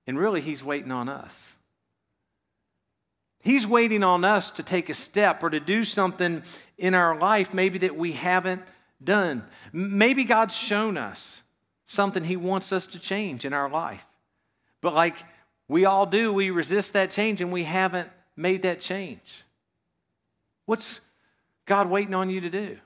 And 0.07 0.17
really, 0.17 0.41
He's 0.41 0.63
waiting 0.63 0.91
on 0.91 1.09
us. 1.09 1.55
He's 3.43 3.67
waiting 3.67 4.03
on 4.03 4.23
us 4.23 4.51
to 4.51 4.63
take 4.63 4.89
a 4.89 4.93
step 4.93 5.43
or 5.43 5.49
to 5.49 5.59
do 5.59 5.83
something 5.83 6.43
in 6.77 6.93
our 6.93 7.19
life, 7.19 7.53
maybe 7.53 7.77
that 7.79 7.97
we 7.97 8.13
haven't 8.13 8.61
done. 9.03 9.43
Maybe 9.73 10.23
God's 10.23 10.55
shown 10.55 10.95
us 10.95 11.43
something 11.85 12.23
He 12.23 12.37
wants 12.37 12.71
us 12.71 12.87
to 12.87 12.99
change 12.99 13.43
in 13.43 13.51
our 13.51 13.69
life. 13.69 14.07
But 14.79 14.93
like 14.93 15.17
we 15.67 15.83
all 15.83 16.05
do, 16.05 16.31
we 16.31 16.51
resist 16.51 16.93
that 16.93 17.11
change 17.11 17.41
and 17.41 17.51
we 17.51 17.65
haven't 17.65 18.09
made 18.37 18.61
that 18.61 18.79
change. 18.79 19.43
What's 20.65 21.01
God 21.65 21.89
waiting 21.89 22.15
on 22.15 22.29
you 22.29 22.39
to 22.39 22.49
do? 22.49 22.77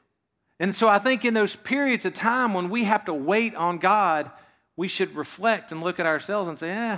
And 0.60 0.74
so 0.74 0.90
I 0.90 0.98
think 0.98 1.24
in 1.24 1.36
those 1.36 1.56
periods 1.56 2.04
of 2.08 2.16
time 2.16 2.56
when 2.56 2.72
we 2.72 2.86
have 2.86 3.06
to 3.06 3.14
wait 3.14 3.54
on 3.54 3.78
God, 3.78 4.32
we 4.76 4.88
should 4.88 5.16
reflect 5.16 5.72
and 5.72 5.84
look 5.84 6.00
at 6.00 6.08
ourselves 6.08 6.50
and 6.50 6.58
say, 6.58 6.72
eh, 6.72 6.98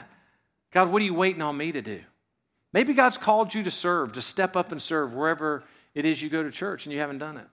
God, 0.72 0.90
what 0.90 1.02
are 1.02 1.06
you 1.06 1.14
waiting 1.14 1.42
on 1.42 1.58
me 1.58 1.74
to 1.74 1.82
do? 1.82 2.00
Maybe 2.72 2.94
God's 2.94 3.18
called 3.18 3.54
you 3.54 3.64
to 3.64 3.72
serve, 3.72 4.14
to 4.14 4.22
step 4.22 4.56
up 4.56 4.72
and 4.72 4.82
serve 4.82 5.14
wherever 5.14 5.64
it 5.96 6.06
is 6.06 6.22
you 6.22 6.30
go 6.30 6.44
to 6.44 6.52
church 6.52 6.86
and 6.86 6.94
you 6.94 7.00
haven't 7.00 7.18
done 7.18 7.38
it. 7.38 7.48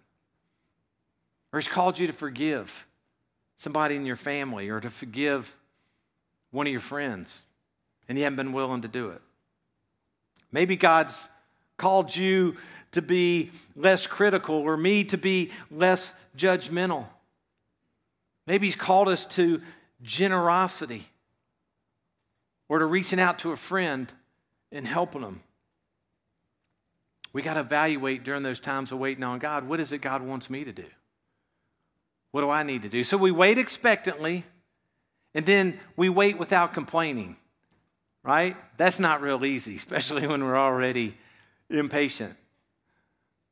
Or 1.53 1.59
He's 1.59 1.69
called 1.69 1.99
you 1.99 2.07
to 2.07 2.13
forgive 2.13 2.87
somebody 3.57 3.97
in 3.97 4.05
your 4.05 4.17
family 4.17 4.69
or 4.69 4.81
to 4.81 4.91
forgive 4.91 5.57
one 6.51 6.67
of 6.67 6.73
your 6.73 6.81
friends 6.81 7.45
and 8.09 8.19
you 8.19 8.25
haven't 8.25 8.37
been 8.37 8.53
willing 8.53 8.83
to 8.83 8.89
do 8.89 9.11
it. 9.11 9.23
Maybe 10.53 10.77
God's 10.77 11.29
called 11.77 12.15
you 12.15 12.57
to 12.93 13.03
be 13.03 13.51
less 13.75 14.07
critical 14.07 14.57
or 14.57 14.77
me 14.77 15.05
to 15.05 15.19
be 15.19 15.51
less 15.71 16.13
judgmental. 16.37 17.07
Maybe 18.47 18.67
He's 18.67 18.77
called 18.77 19.09
us 19.09 19.25
to 19.27 19.61
generosity 20.03 21.09
or 22.69 22.79
to 22.79 22.87
reaching 22.87 23.21
out 23.21 23.39
to 23.41 23.53
a 23.53 23.57
friend 23.57 24.13
and 24.77 24.87
helping 24.87 25.23
them. 25.23 25.41
We 27.33 27.43
got 27.43 27.55
to 27.55 27.61
evaluate 27.61 28.25
during 28.25 28.43
those 28.43 28.61
times 28.61 28.93
of 28.93 28.99
waiting 28.99 29.25
on 29.25 29.39
God 29.39 29.69
what 29.69 29.81
is 29.81 29.93
it 29.93 29.99
God 29.99 30.23
wants 30.23 30.49
me 30.49 30.65
to 30.65 30.73
do? 30.73 30.87
What 32.31 32.43
do 32.43 32.51
I 32.51 32.63
need 32.63 32.83
to 32.83 32.89
do? 32.89 33.03
So 33.03 33.17
we 33.17 33.31
wait 33.31 33.59
expectantly 33.59 34.45
and 35.35 35.45
then 35.45 35.79
we 35.97 36.09
wait 36.09 36.39
without 36.39 36.73
complaining, 36.73 37.37
right? 38.23 38.57
That's 38.77 39.01
not 39.01 39.21
real 39.21 39.45
easy, 39.45 39.77
especially 39.77 40.27
when 40.27 40.45
we're 40.45 40.59
already 40.59 41.17
impatient. 41.69 42.37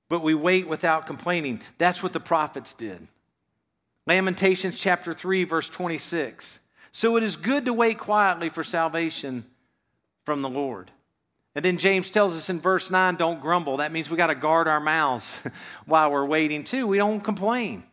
But 0.08 0.22
we 0.22 0.34
wait 0.34 0.68
without 0.68 1.06
complaining. 1.06 1.60
That's 1.78 2.02
what 2.02 2.12
the 2.12 2.20
prophets 2.20 2.74
did. 2.74 3.06
Lamentations 4.06 4.78
chapter 4.78 5.14
3, 5.14 5.44
verse 5.44 5.68
26. 5.68 6.60
So 6.92 7.16
it 7.16 7.22
is 7.22 7.36
good 7.36 7.64
to 7.64 7.72
wait 7.72 7.98
quietly 7.98 8.50
for 8.50 8.62
salvation 8.62 9.46
from 10.24 10.42
the 10.42 10.48
Lord. 10.48 10.90
And 11.54 11.64
then 11.64 11.78
James 11.78 12.10
tells 12.10 12.34
us 12.34 12.50
in 12.50 12.60
verse 12.60 12.90
9, 12.90 13.14
don't 13.14 13.40
grumble. 13.40 13.76
That 13.76 13.92
means 13.92 14.10
we 14.10 14.16
got 14.16 14.26
to 14.26 14.34
guard 14.34 14.66
our 14.66 14.80
mouths 14.80 15.42
while 15.86 16.10
we're 16.10 16.26
waiting, 16.26 16.64
too. 16.64 16.86
We 16.86 16.96
don't 16.96 17.20
complain. 17.20 17.84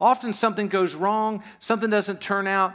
Often 0.00 0.32
something 0.32 0.68
goes 0.68 0.94
wrong, 0.94 1.42
something 1.60 1.88
doesn't 1.88 2.20
turn 2.20 2.46
out 2.46 2.74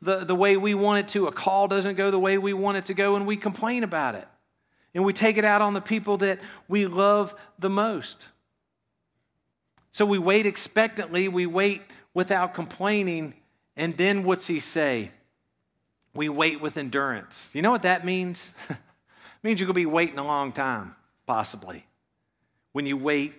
the, 0.00 0.24
the 0.24 0.34
way 0.34 0.56
we 0.56 0.74
want 0.74 1.00
it 1.00 1.08
to. 1.12 1.26
A 1.26 1.32
call 1.32 1.68
doesn't 1.68 1.96
go 1.96 2.10
the 2.10 2.18
way 2.18 2.38
we 2.38 2.52
want 2.52 2.76
it 2.76 2.86
to 2.86 2.94
go, 2.94 3.16
and 3.16 3.26
we 3.26 3.36
complain 3.36 3.82
about 3.82 4.14
it. 4.14 4.26
And 4.94 5.04
we 5.04 5.12
take 5.12 5.36
it 5.36 5.44
out 5.44 5.62
on 5.62 5.74
the 5.74 5.80
people 5.80 6.18
that 6.18 6.38
we 6.68 6.86
love 6.86 7.34
the 7.58 7.70
most. 7.70 8.28
So 9.90 10.06
we 10.06 10.18
wait 10.18 10.46
expectantly, 10.46 11.28
we 11.28 11.46
wait 11.46 11.82
without 12.14 12.54
complaining, 12.54 13.34
and 13.76 13.96
then 13.96 14.22
what's 14.22 14.46
he 14.46 14.60
say? 14.60 15.10
We 16.14 16.28
wait 16.28 16.60
with 16.60 16.76
endurance. 16.76 17.50
You 17.52 17.62
know 17.62 17.70
what 17.70 17.82
that 17.82 18.04
means? 18.04 18.54
means 19.42 19.60
you're 19.60 19.66
going 19.66 19.74
to 19.74 19.80
be 19.80 19.86
waiting 19.86 20.18
a 20.18 20.26
long 20.26 20.52
time, 20.52 20.94
possibly, 21.26 21.86
when 22.72 22.86
you 22.86 22.96
wait 22.96 23.34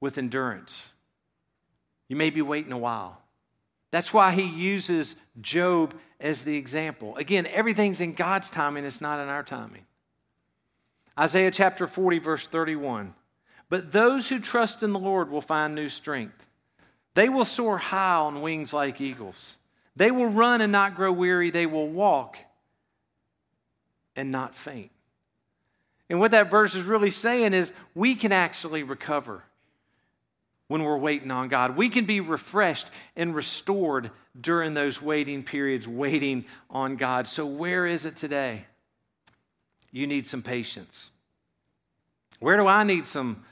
with 0.00 0.18
endurance. 0.18 0.94
You 2.08 2.16
may 2.16 2.30
be 2.30 2.42
waiting 2.42 2.72
a 2.72 2.78
while. 2.78 3.20
That's 3.90 4.12
why 4.12 4.32
he 4.32 4.42
uses 4.42 5.16
Job 5.40 5.94
as 6.20 6.42
the 6.42 6.56
example. 6.56 7.16
Again, 7.16 7.46
everything's 7.46 8.00
in 8.00 8.14
God's 8.14 8.50
timing, 8.50 8.84
it's 8.84 9.00
not 9.00 9.18
in 9.18 9.28
our 9.28 9.42
timing. 9.42 9.86
Isaiah 11.18 11.50
chapter 11.50 11.86
40, 11.86 12.18
verse 12.18 12.46
31. 12.46 13.14
But 13.68 13.92
those 13.92 14.28
who 14.28 14.38
trust 14.38 14.82
in 14.82 14.92
the 14.92 14.98
Lord 14.98 15.30
will 15.30 15.40
find 15.40 15.74
new 15.74 15.88
strength. 15.88 16.46
They 17.14 17.28
will 17.28 17.44
soar 17.44 17.78
high 17.78 18.16
on 18.16 18.42
wings 18.42 18.72
like 18.72 19.00
eagles. 19.00 19.58
They 19.94 20.10
will 20.10 20.28
run 20.28 20.60
and 20.60 20.72
not 20.72 20.94
grow 20.94 21.12
weary. 21.12 21.50
They 21.50 21.66
will 21.66 21.88
walk 21.88 22.38
and 24.16 24.30
not 24.30 24.54
faint. 24.54 24.90
And 26.10 26.20
what 26.20 26.32
that 26.32 26.50
verse 26.50 26.74
is 26.74 26.84
really 26.84 27.10
saying 27.10 27.54
is 27.54 27.72
we 27.94 28.14
can 28.14 28.32
actually 28.32 28.82
recover 28.82 29.44
when 30.68 30.84
we're 30.84 30.98
waiting 30.98 31.30
on 31.30 31.48
God. 31.48 31.76
We 31.76 31.88
can 31.88 32.04
be 32.04 32.20
refreshed 32.20 32.88
and 33.16 33.34
restored 33.34 34.10
during 34.38 34.74
those 34.74 35.00
waiting 35.00 35.42
periods, 35.42 35.88
waiting 35.88 36.44
on 36.70 36.96
God. 36.96 37.26
So, 37.26 37.46
where 37.46 37.86
is 37.86 38.06
it 38.06 38.16
today? 38.16 38.66
You 39.90 40.06
need 40.06 40.26
some 40.26 40.42
patience. 40.42 41.10
Where 42.40 42.56
do 42.56 42.66
I 42.66 42.84
need 42.84 43.06
some 43.06 43.44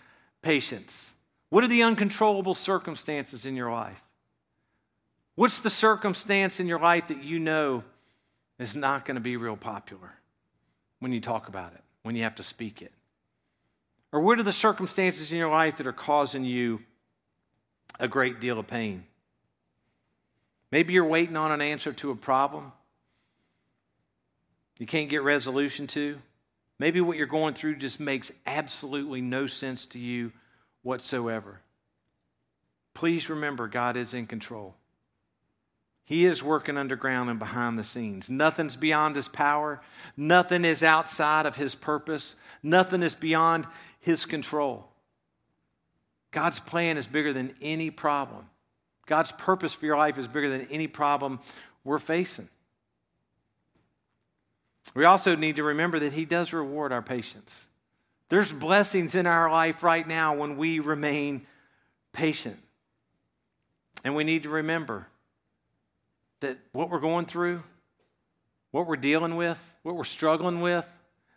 patience? 0.42 1.14
What 1.50 1.64
are 1.64 1.68
the 1.68 1.82
uncontrollable 1.82 2.54
circumstances 2.54 3.46
in 3.46 3.56
your 3.56 3.70
life? 3.70 4.02
What's 5.34 5.60
the 5.60 5.70
circumstance 5.70 6.60
in 6.60 6.66
your 6.66 6.80
life 6.80 7.08
that 7.08 7.22
you 7.22 7.38
know 7.38 7.84
is 8.58 8.76
not 8.76 9.04
going 9.04 9.14
to 9.14 9.20
be 9.20 9.36
real 9.36 9.56
popular 9.56 10.19
when 11.00 11.12
you 11.12 11.20
talk 11.20 11.48
about 11.48 11.72
it, 11.72 11.82
when 12.02 12.14
you 12.14 12.22
have 12.22 12.36
to 12.36 12.42
speak 12.42 12.80
it? 12.80 12.92
Or 14.12 14.20
what 14.20 14.38
are 14.38 14.44
the 14.44 14.52
circumstances 14.52 15.32
in 15.32 15.38
your 15.38 15.50
life 15.50 15.76
that 15.76 15.86
are 15.86 15.92
causing 15.92 16.44
you 16.44 16.80
a 17.98 18.08
great 18.08 18.40
deal 18.40 18.58
of 18.58 18.66
pain. 18.66 19.04
Maybe 20.72 20.92
you're 20.92 21.04
waiting 21.04 21.36
on 21.36 21.52
an 21.52 21.60
answer 21.60 21.92
to 21.92 22.10
a 22.10 22.16
problem 22.16 22.72
you 24.78 24.86
can't 24.86 25.10
get 25.10 25.22
resolution 25.22 25.86
to. 25.88 26.18
Maybe 26.78 27.02
what 27.02 27.18
you're 27.18 27.26
going 27.26 27.52
through 27.52 27.76
just 27.76 28.00
makes 28.00 28.32
absolutely 28.46 29.20
no 29.20 29.46
sense 29.46 29.84
to 29.88 29.98
you 29.98 30.32
whatsoever. 30.80 31.60
Please 32.94 33.28
remember, 33.28 33.68
God 33.68 33.98
is 33.98 34.14
in 34.14 34.26
control. 34.26 34.74
He 36.10 36.24
is 36.24 36.42
working 36.42 36.76
underground 36.76 37.30
and 37.30 37.38
behind 37.38 37.78
the 37.78 37.84
scenes. 37.84 38.28
Nothing's 38.28 38.74
beyond 38.74 39.14
his 39.14 39.28
power. 39.28 39.80
Nothing 40.16 40.64
is 40.64 40.82
outside 40.82 41.46
of 41.46 41.54
his 41.54 41.76
purpose. 41.76 42.34
Nothing 42.64 43.04
is 43.04 43.14
beyond 43.14 43.64
his 44.00 44.26
control. 44.26 44.88
God's 46.32 46.58
plan 46.58 46.96
is 46.96 47.06
bigger 47.06 47.32
than 47.32 47.54
any 47.62 47.90
problem. 47.90 48.46
God's 49.06 49.30
purpose 49.30 49.72
for 49.72 49.86
your 49.86 49.96
life 49.96 50.18
is 50.18 50.26
bigger 50.26 50.50
than 50.50 50.66
any 50.72 50.88
problem 50.88 51.38
we're 51.84 52.00
facing. 52.00 52.48
We 54.96 55.04
also 55.04 55.36
need 55.36 55.54
to 55.56 55.62
remember 55.62 56.00
that 56.00 56.12
He 56.12 56.24
does 56.24 56.52
reward 56.52 56.90
our 56.90 57.02
patience. 57.02 57.68
There's 58.30 58.52
blessings 58.52 59.14
in 59.14 59.28
our 59.28 59.48
life 59.48 59.84
right 59.84 60.08
now 60.08 60.34
when 60.34 60.56
we 60.56 60.80
remain 60.80 61.46
patient. 62.12 62.58
And 64.02 64.16
we 64.16 64.24
need 64.24 64.42
to 64.42 64.48
remember 64.48 65.06
that 66.40 66.58
what 66.72 66.90
we're 66.90 67.00
going 67.00 67.26
through, 67.26 67.62
what 68.70 68.86
we're 68.86 68.96
dealing 68.96 69.36
with, 69.36 69.76
what 69.82 69.94
we're 69.94 70.04
struggling 70.04 70.60
with, 70.60 70.90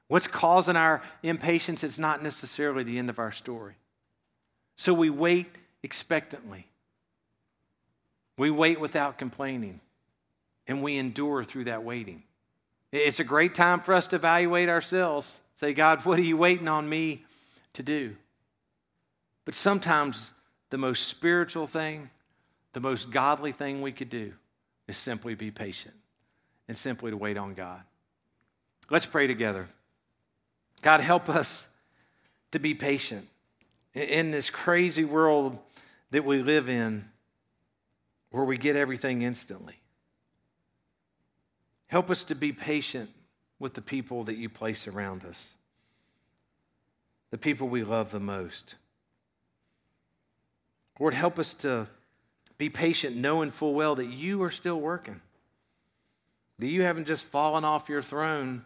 what's 0.07 0.27
causing 0.27 0.75
our 0.75 1.01
impatience, 1.21 1.83
it's 1.83 1.99
not 1.99 2.23
necessarily 2.23 2.83
the 2.83 2.97
end 2.97 3.09
of 3.09 3.19
our 3.19 3.31
story. 3.31 3.75
So 4.75 4.93
we 4.93 5.09
wait 5.09 5.47
expectantly. 5.81 6.67
We 8.37 8.49
wait 8.49 8.79
without 8.79 9.17
complaining, 9.17 9.79
and 10.67 10.81
we 10.81 10.97
endure 10.97 11.43
through 11.43 11.65
that 11.65 11.83
waiting. 11.83 12.23
It's 12.91 13.19
a 13.19 13.23
great 13.23 13.53
time 13.53 13.81
for 13.81 13.93
us 13.93 14.07
to 14.07 14.15
evaluate 14.15 14.69
ourselves. 14.69 15.41
Say, 15.55 15.73
God, 15.73 16.03
what 16.05 16.17
are 16.17 16.23
you 16.23 16.37
waiting 16.37 16.67
on 16.67 16.87
me 16.87 17.25
to 17.73 17.83
do? 17.83 18.15
But 19.45 19.55
sometimes 19.55 20.33
the 20.69 20.77
most 20.77 21.07
spiritual 21.07 21.67
thing, 21.67 22.09
the 22.73 22.79
most 22.79 23.11
godly 23.11 23.51
thing 23.51 23.81
we 23.81 23.91
could 23.91 24.09
do 24.09 24.33
is 24.87 24.97
simply 24.97 25.35
be 25.35 25.51
patient 25.51 25.95
and 26.67 26.77
simply 26.77 27.11
to 27.11 27.17
wait 27.17 27.37
on 27.37 27.53
God. 27.53 27.81
Let's 28.89 29.05
pray 29.05 29.27
together. 29.27 29.67
God, 30.81 31.01
help 31.01 31.29
us 31.29 31.67
to 32.51 32.59
be 32.59 32.73
patient 32.73 33.27
in 33.93 34.31
this 34.31 34.49
crazy 34.49 35.05
world 35.05 35.57
that 36.11 36.25
we 36.25 36.41
live 36.41 36.69
in 36.69 37.09
where 38.31 38.43
we 38.43 38.57
get 38.57 38.75
everything 38.75 39.21
instantly. 39.21 39.79
Help 41.87 42.09
us 42.09 42.23
to 42.23 42.35
be 42.35 42.51
patient 42.51 43.09
with 43.59 43.75
the 43.75 43.81
people 43.81 44.23
that 44.23 44.35
you 44.35 44.49
place 44.49 44.87
around 44.87 45.23
us, 45.23 45.51
the 47.29 47.37
people 47.37 47.69
we 47.69 47.83
love 47.83 48.11
the 48.11 48.19
most. 48.19 48.75
Lord, 50.99 51.13
help 51.13 51.39
us 51.39 51.53
to 51.55 51.87
be 52.57 52.69
patient, 52.69 53.15
knowing 53.15 53.51
full 53.51 53.73
well 53.73 53.95
that 53.95 54.07
you 54.07 54.43
are 54.43 54.51
still 54.51 54.79
working, 54.79 55.21
that 56.59 56.67
you 56.67 56.83
haven't 56.83 57.07
just 57.07 57.25
fallen 57.25 57.65
off 57.65 57.89
your 57.89 58.01
throne 58.01 58.63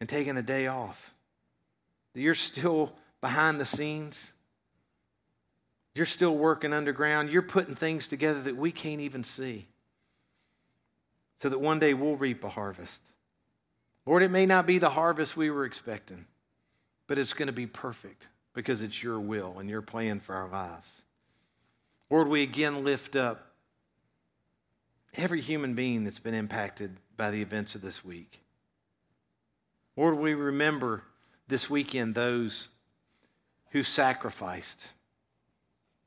and 0.00 0.08
taken 0.08 0.36
a 0.36 0.42
day 0.42 0.66
off, 0.66 1.14
that 2.14 2.20
you're 2.20 2.34
still 2.34 2.92
behind 3.20 3.60
the 3.60 3.64
scenes. 3.64 4.32
You're 5.94 6.06
still 6.06 6.36
working 6.36 6.72
underground. 6.72 7.30
You're 7.30 7.42
putting 7.42 7.74
things 7.74 8.06
together 8.06 8.40
that 8.42 8.56
we 8.56 8.70
can't 8.70 9.00
even 9.00 9.24
see 9.24 9.66
so 11.38 11.48
that 11.48 11.58
one 11.58 11.78
day 11.78 11.94
we'll 11.94 12.16
reap 12.16 12.44
a 12.44 12.48
harvest. 12.48 13.02
Lord, 14.06 14.22
it 14.22 14.30
may 14.30 14.46
not 14.46 14.66
be 14.66 14.78
the 14.78 14.90
harvest 14.90 15.36
we 15.36 15.50
were 15.50 15.64
expecting, 15.64 16.26
but 17.06 17.18
it's 17.18 17.32
going 17.32 17.46
to 17.46 17.52
be 17.52 17.66
perfect 17.66 18.28
because 18.54 18.82
it's 18.82 19.02
your 19.02 19.18
will 19.20 19.58
and 19.58 19.68
your 19.68 19.82
plan 19.82 20.20
for 20.20 20.34
our 20.34 20.48
lives. 20.48 21.02
Lord, 22.10 22.28
we 22.28 22.42
again 22.42 22.84
lift 22.84 23.16
up 23.16 23.52
every 25.14 25.40
human 25.40 25.74
being 25.74 26.04
that's 26.04 26.18
been 26.18 26.34
impacted 26.34 26.96
by 27.16 27.30
the 27.30 27.40
events 27.40 27.74
of 27.74 27.82
this 27.82 28.04
week. 28.04 28.42
Lord, 29.96 30.18
we 30.18 30.34
remember 30.34 31.04
this 31.48 31.70
weekend 31.70 32.14
those 32.14 32.68
who 33.70 33.82
sacrificed 33.82 34.92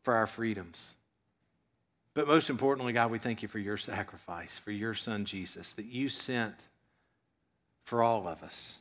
for 0.01 0.13
our 0.15 0.27
freedoms. 0.27 0.95
But 2.13 2.27
most 2.27 2.49
importantly, 2.49 2.93
God, 2.93 3.09
we 3.09 3.19
thank 3.19 3.41
you 3.41 3.47
for 3.47 3.59
your 3.59 3.77
sacrifice, 3.77 4.59
for 4.59 4.71
your 4.71 4.93
son 4.93 5.25
Jesus, 5.25 5.73
that 5.73 5.85
you 5.85 6.09
sent 6.09 6.67
for 7.85 8.03
all 8.03 8.27
of 8.27 8.43
us. 8.43 8.79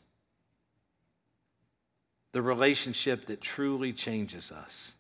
the 2.33 2.43
relationship 2.43 3.27
that 3.27 3.41
truly 3.41 3.93
changes 3.93 4.51
us. 4.51 4.95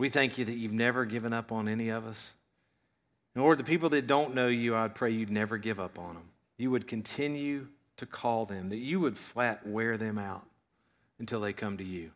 We 0.00 0.08
thank 0.08 0.38
you 0.38 0.46
that 0.46 0.56
you've 0.56 0.72
never 0.72 1.04
given 1.04 1.34
up 1.34 1.52
on 1.52 1.68
any 1.68 1.90
of 1.90 2.06
us. 2.06 2.32
And 3.34 3.44
Lord, 3.44 3.58
the 3.58 3.64
people 3.64 3.90
that 3.90 4.06
don't 4.06 4.34
know 4.34 4.46
you, 4.46 4.74
I'd 4.74 4.94
pray 4.94 5.10
you'd 5.10 5.30
never 5.30 5.58
give 5.58 5.78
up 5.78 5.98
on 5.98 6.14
them. 6.14 6.22
You 6.56 6.70
would 6.70 6.88
continue 6.88 7.66
to 7.98 8.06
call 8.06 8.46
them, 8.46 8.70
that 8.70 8.78
you 8.78 8.98
would 9.00 9.18
flat 9.18 9.66
wear 9.66 9.98
them 9.98 10.16
out 10.16 10.46
until 11.18 11.38
they 11.38 11.52
come 11.52 11.76
to 11.76 11.84
you 11.84 12.12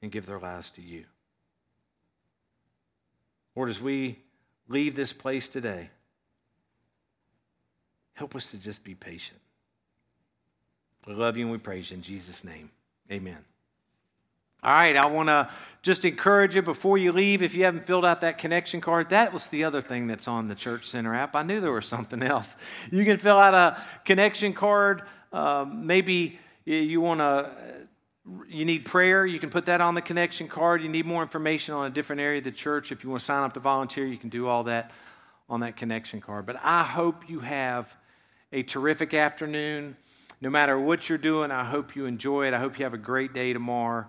and 0.00 0.12
give 0.12 0.24
their 0.24 0.38
lives 0.38 0.70
to 0.70 0.82
you. 0.82 1.04
Lord, 3.56 3.70
as 3.70 3.80
we 3.80 4.20
leave 4.68 4.94
this 4.94 5.12
place 5.12 5.48
today, 5.48 5.90
help 8.14 8.36
us 8.36 8.52
to 8.52 8.56
just 8.56 8.84
be 8.84 8.94
patient. 8.94 9.40
We 11.08 11.14
love 11.14 11.36
you 11.36 11.42
and 11.42 11.50
we 11.50 11.58
praise 11.58 11.90
you 11.90 11.96
in 11.96 12.04
Jesus' 12.04 12.44
name. 12.44 12.70
Amen. 13.10 13.49
All 14.62 14.72
right, 14.72 14.94
I 14.94 15.06
want 15.06 15.30
to 15.30 15.48
just 15.82 16.04
encourage 16.04 16.54
you 16.54 16.60
before 16.60 16.98
you 16.98 17.12
leave, 17.12 17.40
if 17.42 17.54
you 17.54 17.64
haven't 17.64 17.86
filled 17.86 18.04
out 18.04 18.20
that 18.20 18.36
connection 18.36 18.82
card, 18.82 19.08
that 19.10 19.32
was 19.32 19.46
the 19.46 19.64
other 19.64 19.80
thing 19.80 20.06
that's 20.06 20.28
on 20.28 20.48
the 20.48 20.54
Church 20.54 20.86
Center 20.86 21.14
app. 21.14 21.34
I 21.34 21.42
knew 21.42 21.60
there 21.60 21.72
was 21.72 21.86
something 21.86 22.22
else. 22.22 22.56
You 22.90 23.04
can 23.06 23.16
fill 23.16 23.38
out 23.38 23.54
a 23.54 23.80
connection 24.04 24.52
card. 24.52 25.02
Um, 25.32 25.86
maybe 25.86 26.38
you 26.64 27.00
want 27.00 27.20
to. 27.20 27.50
You 28.48 28.66
need 28.66 28.84
prayer, 28.84 29.24
you 29.24 29.40
can 29.40 29.48
put 29.48 29.66
that 29.66 29.80
on 29.80 29.94
the 29.94 30.02
connection 30.02 30.46
card. 30.46 30.82
You 30.82 30.88
need 30.88 31.06
more 31.06 31.22
information 31.22 31.74
on 31.74 31.86
a 31.86 31.90
different 31.90 32.20
area 32.20 32.38
of 32.38 32.44
the 32.44 32.52
church. 32.52 32.92
If 32.92 33.02
you 33.02 33.10
want 33.10 33.20
to 33.20 33.26
sign 33.26 33.42
up 33.42 33.54
to 33.54 33.60
volunteer, 33.60 34.06
you 34.06 34.18
can 34.18 34.28
do 34.28 34.46
all 34.46 34.64
that 34.64 34.92
on 35.48 35.60
that 35.60 35.76
connection 35.76 36.20
card. 36.20 36.46
But 36.46 36.56
I 36.62 36.84
hope 36.84 37.28
you 37.28 37.40
have 37.40 37.96
a 38.52 38.62
terrific 38.62 39.14
afternoon. 39.14 39.96
No 40.40 40.50
matter 40.50 40.78
what 40.78 41.08
you're 41.08 41.18
doing, 41.18 41.50
I 41.50 41.64
hope 41.64 41.96
you 41.96 42.04
enjoy 42.04 42.46
it. 42.46 42.54
I 42.54 42.58
hope 42.58 42.78
you 42.78 42.84
have 42.84 42.94
a 42.94 42.98
great 42.98 43.32
day 43.32 43.52
tomorrow. 43.52 44.06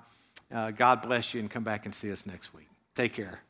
Uh, 0.54 0.72
God 0.72 1.02
bless 1.02 1.34
you 1.34 1.40
and 1.40 1.50
come 1.50 1.64
back 1.64 1.86
and 1.86 1.96
see 1.96 2.12
us 2.12 2.26
next 2.26 2.54
week. 2.54 2.68
Take 2.96 3.14
care. 3.14 3.42